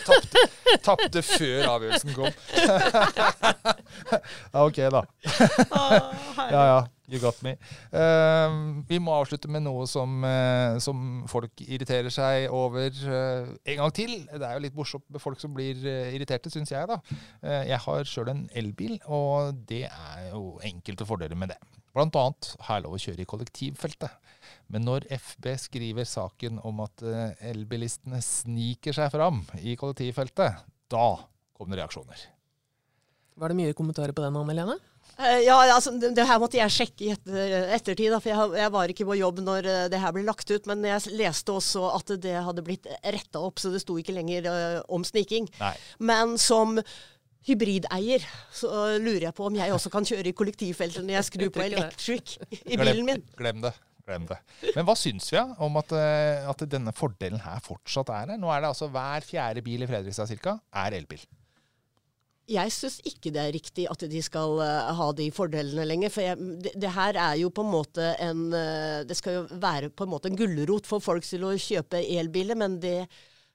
Tapte, 0.07 0.39
tapte 0.87 1.21
før 1.27 1.67
avgjørelsen 1.73 2.13
kom. 2.15 2.31
ja, 4.55 4.61
ok, 4.63 4.79
da. 4.95 5.01
Ja, 6.51 6.63
ja. 6.63 6.81
You 7.11 7.19
got 7.19 7.41
me. 7.43 7.57
Uh, 7.91 8.83
vi 8.87 9.01
må 9.03 9.17
avslutte 9.19 9.51
med 9.51 9.65
noe 9.65 9.87
som, 9.91 10.23
uh, 10.23 10.79
som 10.83 11.25
folk 11.31 11.59
irriterer 11.65 12.13
seg 12.15 12.47
over 12.55 12.95
uh, 13.11 13.51
en 13.67 13.81
gang 13.83 13.95
til. 13.97 14.15
Det 14.31 14.47
er 14.47 14.55
jo 14.55 14.63
litt 14.63 14.79
morsomt 14.79 15.07
med 15.11 15.23
folk 15.23 15.43
som 15.43 15.55
blir 15.57 15.81
irriterte, 16.15 16.53
syns 16.55 16.71
jeg. 16.71 16.87
da. 16.87 17.01
Jeg 17.67 17.81
har 17.83 18.07
sjøl 18.07 18.31
en 18.31 18.45
elbil, 18.57 18.99
og 19.11 19.59
det 19.67 19.89
er 19.89 20.31
jo 20.31 20.61
enkelte 20.67 21.07
fordeler 21.09 21.39
med 21.39 21.51
det. 21.55 21.59
Blant 21.91 22.15
annet 22.15 22.53
har 22.67 22.79
jeg 22.79 22.87
lov 22.87 22.95
å 22.95 23.03
kjøre 23.03 23.25
i 23.25 23.31
kollektivfeltet. 23.33 24.35
Men 24.71 24.87
når 24.87 25.09
FB 25.11 25.49
skriver 25.59 26.07
saken 26.07 26.61
om 26.67 26.85
at 26.85 27.03
elbilistene 27.51 28.23
sniker 28.23 28.95
seg 28.95 29.11
fram 29.17 29.43
i 29.59 29.75
kollektivfeltet, 29.81 30.63
da 30.91 31.09
kommer 31.59 31.75
det 31.75 31.83
reaksjoner. 31.83 32.29
Var 33.41 33.51
det 33.51 33.59
mye 33.59 33.75
kommentarer 33.75 34.15
på 34.15 34.23
den, 34.23 34.39
Anne 34.39 34.55
Lene? 34.55 34.79
Eh, 35.19 35.41
Ja, 35.47 35.57
altså, 35.75 35.93
det, 35.99 36.27
her 36.27 36.41
måtte 36.43 36.59
jeg 36.61 36.73
sjekke 36.75 37.07
i 37.07 37.13
ettertid, 37.15 38.09
da, 38.13 38.21
for 38.23 38.31
jeg, 38.33 38.59
jeg 38.63 38.73
var 38.77 38.93
ikke 38.93 39.07
på 39.09 39.19
jobb 39.19 39.43
når 39.45 39.69
eh, 39.69 39.85
det 39.93 40.01
her 40.03 40.15
ble 40.17 40.25
lagt 40.27 40.51
ut. 40.51 40.69
Men 40.71 40.85
jeg 40.87 41.15
leste 41.19 41.55
også 41.57 41.87
at 41.97 42.15
det 42.23 42.37
hadde 42.47 42.65
blitt 42.67 42.89
retta 43.05 43.43
opp, 43.45 43.61
så 43.63 43.73
det 43.75 43.83
sto 43.85 43.99
ikke 44.01 44.15
lenger 44.17 44.49
eh, 44.51 44.79
om 44.93 45.05
sniking. 45.07 45.49
Nei. 45.61 45.75
Men 45.99 46.37
som 46.41 46.79
hybrideier 47.49 48.25
så 48.53 48.69
lurer 49.01 49.31
jeg 49.31 49.37
på 49.37 49.47
om 49.49 49.55
jeg 49.57 49.73
også 49.73 49.93
kan 49.93 50.05
kjøre 50.05 50.29
i 50.29 50.37
kollektivfeltet 50.37 51.07
når 51.07 51.17
jeg 51.17 51.29
skrur 51.31 51.53
på 51.55 51.63
electric 51.65 52.35
i 52.69 52.77
bilen 52.81 53.07
min. 53.09 53.23
Glem 53.39 53.63
det. 53.65 53.73
Glem 54.05 54.27
det. 54.29 54.37
Men 54.75 54.85
hva 54.89 54.97
syns 54.99 55.31
vi 55.33 55.39
da, 55.39 55.47
om 55.65 55.79
at, 55.81 55.93
at 56.53 56.65
denne 56.69 56.93
fordelen 56.97 57.41
her 57.45 57.63
fortsatt 57.65 58.13
er 58.13 58.35
her? 58.35 58.41
Nå 58.43 58.51
er 58.53 58.65
det 58.65 58.73
altså 58.75 58.91
hver 58.93 59.25
fjerde 59.25 59.65
bil 59.65 59.85
i 59.87 59.89
Fredrikstad 59.89 60.29
cirka, 60.29 60.59
er 60.83 60.97
elbil. 60.99 61.23
Jeg 62.51 62.73
syns 62.75 62.99
ikke 63.07 63.31
det 63.31 63.43
er 63.43 63.55
riktig 63.55 63.85
at 63.91 64.03
de 64.11 64.21
skal 64.25 64.57
uh, 64.59 64.91
ha 64.99 65.09
de 65.15 65.29
fordelene 65.35 65.85
lenger. 65.87 66.11
For 66.11 66.25
jeg, 66.25 66.39
det, 66.65 66.75
det 66.83 66.93
her 66.97 67.19
er 67.23 67.37
jo 67.39 67.51
på 67.55 67.63
en 67.63 67.71
måte 67.71 68.13
en 68.19 68.49
uh, 68.51 69.03
Det 69.07 69.17
skal 69.19 69.39
jo 69.39 69.43
være 69.63 69.93
på 69.95 70.07
en 70.07 70.13
måte 70.17 70.31
en 70.31 70.39
gulrot 70.39 70.89
for 70.89 71.05
folk 71.05 71.27
til 71.27 71.47
å 71.47 71.55
kjøpe 71.55 72.03
elbiler, 72.03 72.59
men 72.59 72.81
det, 72.83 73.05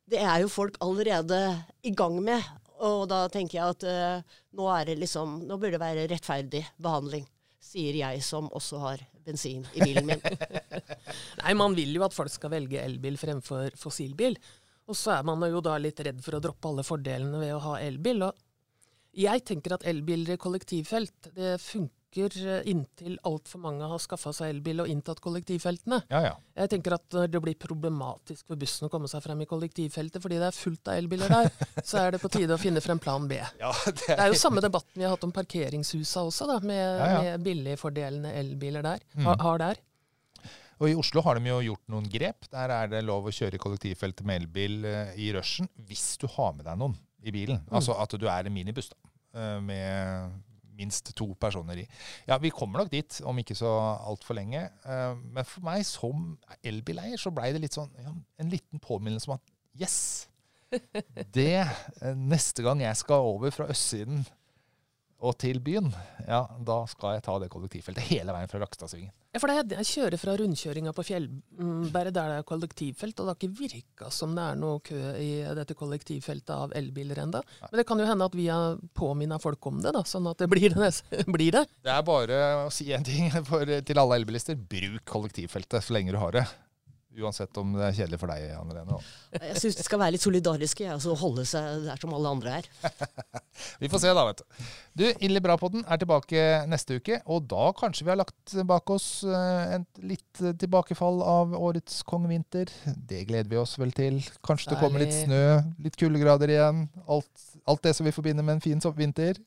det 0.08 0.22
er 0.24 0.46
jo 0.46 0.52
folk 0.52 0.80
allerede 0.86 1.42
i 1.84 1.92
gang 1.92 2.22
med. 2.24 2.44
Og 2.86 3.06
da 3.12 3.26
tenker 3.32 3.60
jeg 3.60 3.76
at 3.76 3.88
uh, 3.88 4.40
nå 4.56 4.72
er 4.72 4.90
det 4.92 5.00
liksom 5.04 5.42
Nå 5.48 5.60
burde 5.60 5.76
det 5.76 5.84
være 5.84 6.10
rettferdig 6.12 6.64
behandling. 6.80 7.28
Sier 7.66 7.98
jeg 8.00 8.24
som 8.24 8.48
også 8.56 8.80
har 8.80 9.04
bensin 9.26 9.66
i 9.74 9.82
bilen 9.84 10.08
min. 10.08 10.22
Nei, 11.42 11.56
man 11.58 11.76
vil 11.76 11.96
jo 11.98 12.06
at 12.06 12.16
folk 12.16 12.32
skal 12.32 12.54
velge 12.54 12.80
elbil 12.80 13.18
fremfor 13.20 13.76
fossilbil. 13.80 14.38
Og 14.86 14.98
så 14.98 15.16
er 15.16 15.24
man 15.26 15.42
jo 15.50 15.64
da 15.66 15.80
litt 15.82 16.00
redd 16.06 16.20
for 16.22 16.38
å 16.38 16.44
droppe 16.44 16.70
alle 16.70 16.86
fordelene 16.86 17.42
ved 17.42 17.56
å 17.56 17.64
ha 17.64 17.80
elbil. 17.82 18.28
Og 18.28 18.45
jeg 19.16 19.46
tenker 19.48 19.78
at 19.78 19.86
elbiler 19.88 20.36
i 20.36 20.42
kollektivfelt, 20.42 21.30
det 21.36 21.56
funker 21.64 22.36
eh, 22.40 22.62
inntil 22.72 23.18
altfor 23.28 23.60
mange 23.64 23.88
har 23.92 24.00
skaffa 24.00 24.32
seg 24.36 24.54
elbil 24.54 24.84
og 24.84 24.88
inntatt 24.92 25.20
kollektivfeltene. 25.24 26.02
Ja, 26.12 26.22
ja. 26.30 26.34
Jeg 26.62 26.72
tenker 26.76 26.96
at 26.96 27.08
når 27.16 27.32
det 27.34 27.42
blir 27.44 27.58
problematisk 27.60 28.46
for 28.48 28.60
bussen 28.60 28.88
å 28.88 28.92
komme 28.94 29.10
seg 29.12 29.24
frem 29.26 29.42
i 29.44 29.48
kollektivfeltet 29.50 30.24
fordi 30.24 30.40
det 30.40 30.48
er 30.52 30.56
fullt 30.56 30.92
av 30.92 31.00
elbiler 31.02 31.32
der, 31.32 31.50
så 31.90 32.00
er 32.06 32.16
det 32.16 32.22
på 32.24 32.32
tide 32.32 32.56
å 32.56 32.62
finne 32.62 32.84
frem 32.84 33.00
plan 33.04 33.28
B. 33.28 33.40
ja 33.60 33.72
det 33.88 33.96
Det 34.06 34.16
er 34.20 34.32
jo 34.32 34.40
samme 34.40 34.64
debatten 34.64 34.96
vi 35.00 35.04
har 35.08 35.16
hatt 35.18 35.28
om 35.28 35.34
parkeringshusa 35.36 36.24
også, 36.30 36.48
da, 36.54 36.60
med, 36.64 36.84
Ja, 36.86 37.10
ja. 37.12 37.20
med 37.36 37.44
billigfordelene 37.50 38.32
elbiler 38.44 38.84
der, 38.86 39.04
Mm. 39.16 39.26
har, 39.32 39.38
har 39.44 39.58
der. 39.70 39.84
Og 40.80 40.90
i 40.92 40.96
Oslo 41.00 41.22
har 41.24 41.40
de 41.40 41.48
jo 41.48 41.62
gjort 41.64 41.86
noen 41.88 42.08
grep. 42.12 42.50
Der 42.52 42.72
er 42.76 42.90
det 42.92 43.00
lov 43.08 43.30
å 43.30 43.32
kjøre 43.32 43.56
i 43.56 43.62
kollektivfeltet 43.64 44.26
med 44.28 44.42
elbil 44.42 44.84
eh, 44.90 45.14
i 45.24 45.30
rushen 45.32 45.70
hvis 45.88 46.18
du 46.20 46.26
har 46.36 46.52
med 46.58 46.66
deg 46.68 46.76
noen 46.82 46.98
i 47.26 47.34
bilen. 47.34 47.64
Altså 47.72 47.96
at 48.02 48.14
du 48.22 48.28
er 48.30 48.46
en 48.48 48.54
minibuss 48.56 48.92
da, 48.94 48.98
eh, 49.40 49.58
med 49.66 50.36
minst 50.76 51.14
to 51.16 51.30
personer 51.40 51.80
i. 51.80 51.88
Ja, 52.28 52.38
vi 52.44 52.52
kommer 52.52 52.82
nok 52.84 52.92
dit 52.92 53.22
om 53.24 53.38
ikke 53.40 53.56
så 53.56 53.70
altfor 54.10 54.36
lenge. 54.36 54.66
Eh, 54.86 55.16
Men 55.16 55.46
for 55.48 55.64
meg 55.66 55.86
som 55.88 56.38
elbileier 56.64 57.18
så 57.22 57.32
blei 57.32 57.54
det 57.56 57.62
litt 57.64 57.78
sånn 57.78 57.92
ja, 58.04 58.12
en 58.40 58.50
liten 58.52 58.82
påminnelse 58.84 59.32
om 59.32 59.38
at 59.38 59.54
yes! 59.80 60.00
Det 61.36 61.62
eh, 61.62 62.16
Neste 62.18 62.66
gang 62.66 62.82
jeg 62.84 62.98
skal 63.00 63.24
over 63.36 63.54
fra 63.56 63.70
østsiden 63.72 64.26
og 65.24 65.38
til 65.40 65.62
byen, 65.64 65.88
ja, 66.28 66.42
da 66.68 66.82
skal 66.92 67.16
jeg 67.16 67.24
ta 67.26 67.38
det 67.40 67.48
kollektivfeltet 67.54 68.04
hele 68.10 68.34
veien 68.36 68.50
fra 68.52 68.60
Rakstadsvingen. 68.62 69.14
Ja, 69.36 69.40
for 69.40 69.52
det, 69.52 69.76
Jeg 69.76 69.88
kjører 69.90 70.20
fra 70.20 70.34
rundkjøringa 70.40 70.94
på 70.96 71.04
Fjellberget 71.04 72.16
der 72.16 72.30
det 72.32 72.38
er 72.40 72.48
kollektivfelt, 72.48 73.20
og 73.20 73.26
det 73.26 73.34
har 73.34 73.40
ikke 73.40 73.60
virka 73.60 74.12
som 74.12 74.36
det 74.36 74.44
er 74.44 74.60
noe 74.60 74.80
kø 74.80 75.00
i 75.20 75.30
dette 75.58 75.76
kollektivfeltet 75.76 76.54
av 76.56 76.76
elbiler 76.76 77.20
ennå. 77.26 77.42
Men 77.64 77.80
det 77.80 77.88
kan 77.88 78.00
jo 78.00 78.08
hende 78.08 78.28
at 78.30 78.38
vi 78.38 78.48
har 78.48 78.80
påminna 78.96 79.40
folk 79.44 79.66
om 79.72 79.82
det, 79.84 79.92
da, 79.96 80.04
sånn 80.08 80.30
at 80.32 80.40
det 80.40 80.48
blir 80.52 80.76
det. 80.76 80.92
Blir 81.36 81.52
det. 81.52 81.66
Det 81.84 81.92
er 81.92 82.06
bare 82.08 82.42
å 82.66 82.70
si 82.72 82.92
en 82.96 83.04
ting 83.04 83.32
for, 83.50 83.68
til 83.68 84.00
alle 84.00 84.22
elbilister. 84.22 84.56
Bruk 84.56 85.04
kollektivfeltet 85.10 85.84
så 85.84 85.96
lenge 85.96 86.16
du 86.16 86.20
har 86.22 86.36
det. 86.40 86.46
Uansett 87.16 87.58
om 87.62 87.72
det 87.78 87.86
er 87.88 87.94
kjedelig 87.96 88.18
for 88.20 88.32
deg, 88.32 88.50
Anne 88.58 88.76
Lene. 88.76 88.98
Jeg 89.38 89.60
syns 89.62 89.78
det 89.80 89.86
skal 89.88 90.02
være 90.02 90.16
litt 90.16 90.24
solidariske, 90.26 90.84
og 90.90 90.96
altså 90.98 91.14
holde 91.20 91.46
seg 91.48 91.86
der 91.86 92.02
som 92.02 92.16
alle 92.18 92.34
andre 92.36 92.58
er. 92.60 92.68
Vi 93.82 93.90
får 93.92 94.04
se, 94.04 94.12
da, 94.18 94.26
vet 94.28 94.42
du. 94.42 94.66
Du, 95.00 95.06
Ille 95.28 95.42
Bra-podden 95.44 95.86
er 95.88 96.02
tilbake 96.02 96.42
neste 96.72 97.00
uke. 97.00 97.22
Og 97.32 97.46
da 97.52 97.70
kanskje 97.78 98.06
vi 98.08 98.12
har 98.12 98.20
lagt 98.20 98.56
bak 98.68 98.92
oss 98.92 99.08
et 99.28 100.02
litt 100.04 100.42
eh, 100.44 100.56
tilbakefall 100.60 101.22
av 101.24 101.56
årets 101.56 102.02
kongevinter. 102.08 102.72
Det 102.84 103.24
gleder 103.30 103.52
vi 103.52 103.60
oss 103.60 103.78
vel 103.80 103.96
til. 103.96 104.20
Kanskje 104.46 104.74
det 104.74 104.82
kommer 104.84 105.04
litt 105.04 105.16
snø, 105.16 105.44
litt 105.84 106.00
kuldegrader 106.00 106.52
igjen. 106.52 106.86
Alt, 107.08 107.48
alt 107.64 107.88
det 107.88 107.96
som 107.98 108.08
vi 108.08 108.16
forbinder 108.16 108.46
med 108.46 108.60
en 108.60 108.66
fin 108.66 108.84
vinter. 108.96 109.40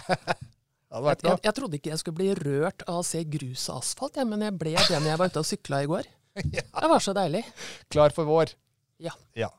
Jeg, 0.90 1.20
jeg, 1.22 1.38
jeg 1.46 1.54
trodde 1.54 1.78
ikke 1.78 1.90
jeg 1.92 2.00
skulle 2.00 2.18
bli 2.18 2.32
rørt 2.34 2.82
av 2.90 2.96
å 2.98 3.04
se 3.06 3.20
grus 3.30 3.68
og 3.70 3.76
asfalt, 3.78 4.16
ja, 4.18 4.24
men 4.26 4.42
jeg 4.42 4.56
ble 4.58 4.72
det 4.74 4.96
når 4.96 5.12
jeg 5.12 5.20
var 5.20 5.30
ute 5.30 5.42
og 5.44 5.46
sykla 5.46 5.78
i 5.84 5.86
går. 5.86 6.08
Det 6.80 6.88
var 6.88 7.02
så 7.02 7.14
deilig. 7.16 7.44
Klar 7.88 8.14
for 8.16 8.28
vår. 8.28 8.54
Ja. 9.00 9.12
ja. 9.34 9.50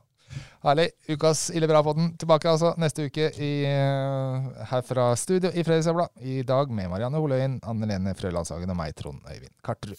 Herlig. 0.62 0.92
Ukas 1.10 1.50
Ille 1.56 1.68
bra-podden 1.70 2.14
tilbake 2.22 2.50
altså 2.52 2.74
neste 2.82 3.08
uke 3.10 3.32
i, 3.42 3.52
eh, 3.66 4.66
her 4.72 4.86
fra 4.86 5.12
studio 5.18 5.50
i 5.50 5.64
Fredrikstad 5.66 5.98
Blad. 5.98 6.14
I 6.22 6.42
dag 6.48 6.72
med 6.72 6.92
Marianne 6.94 7.18
Holøyen, 7.22 7.60
Anne 7.66 7.90
Lene 7.90 8.16
Frølandshagen 8.18 8.70
og 8.70 8.78
meg, 8.78 8.96
Trond 8.96 9.26
Øyvind 9.26 9.56
Karterud. 9.66 9.98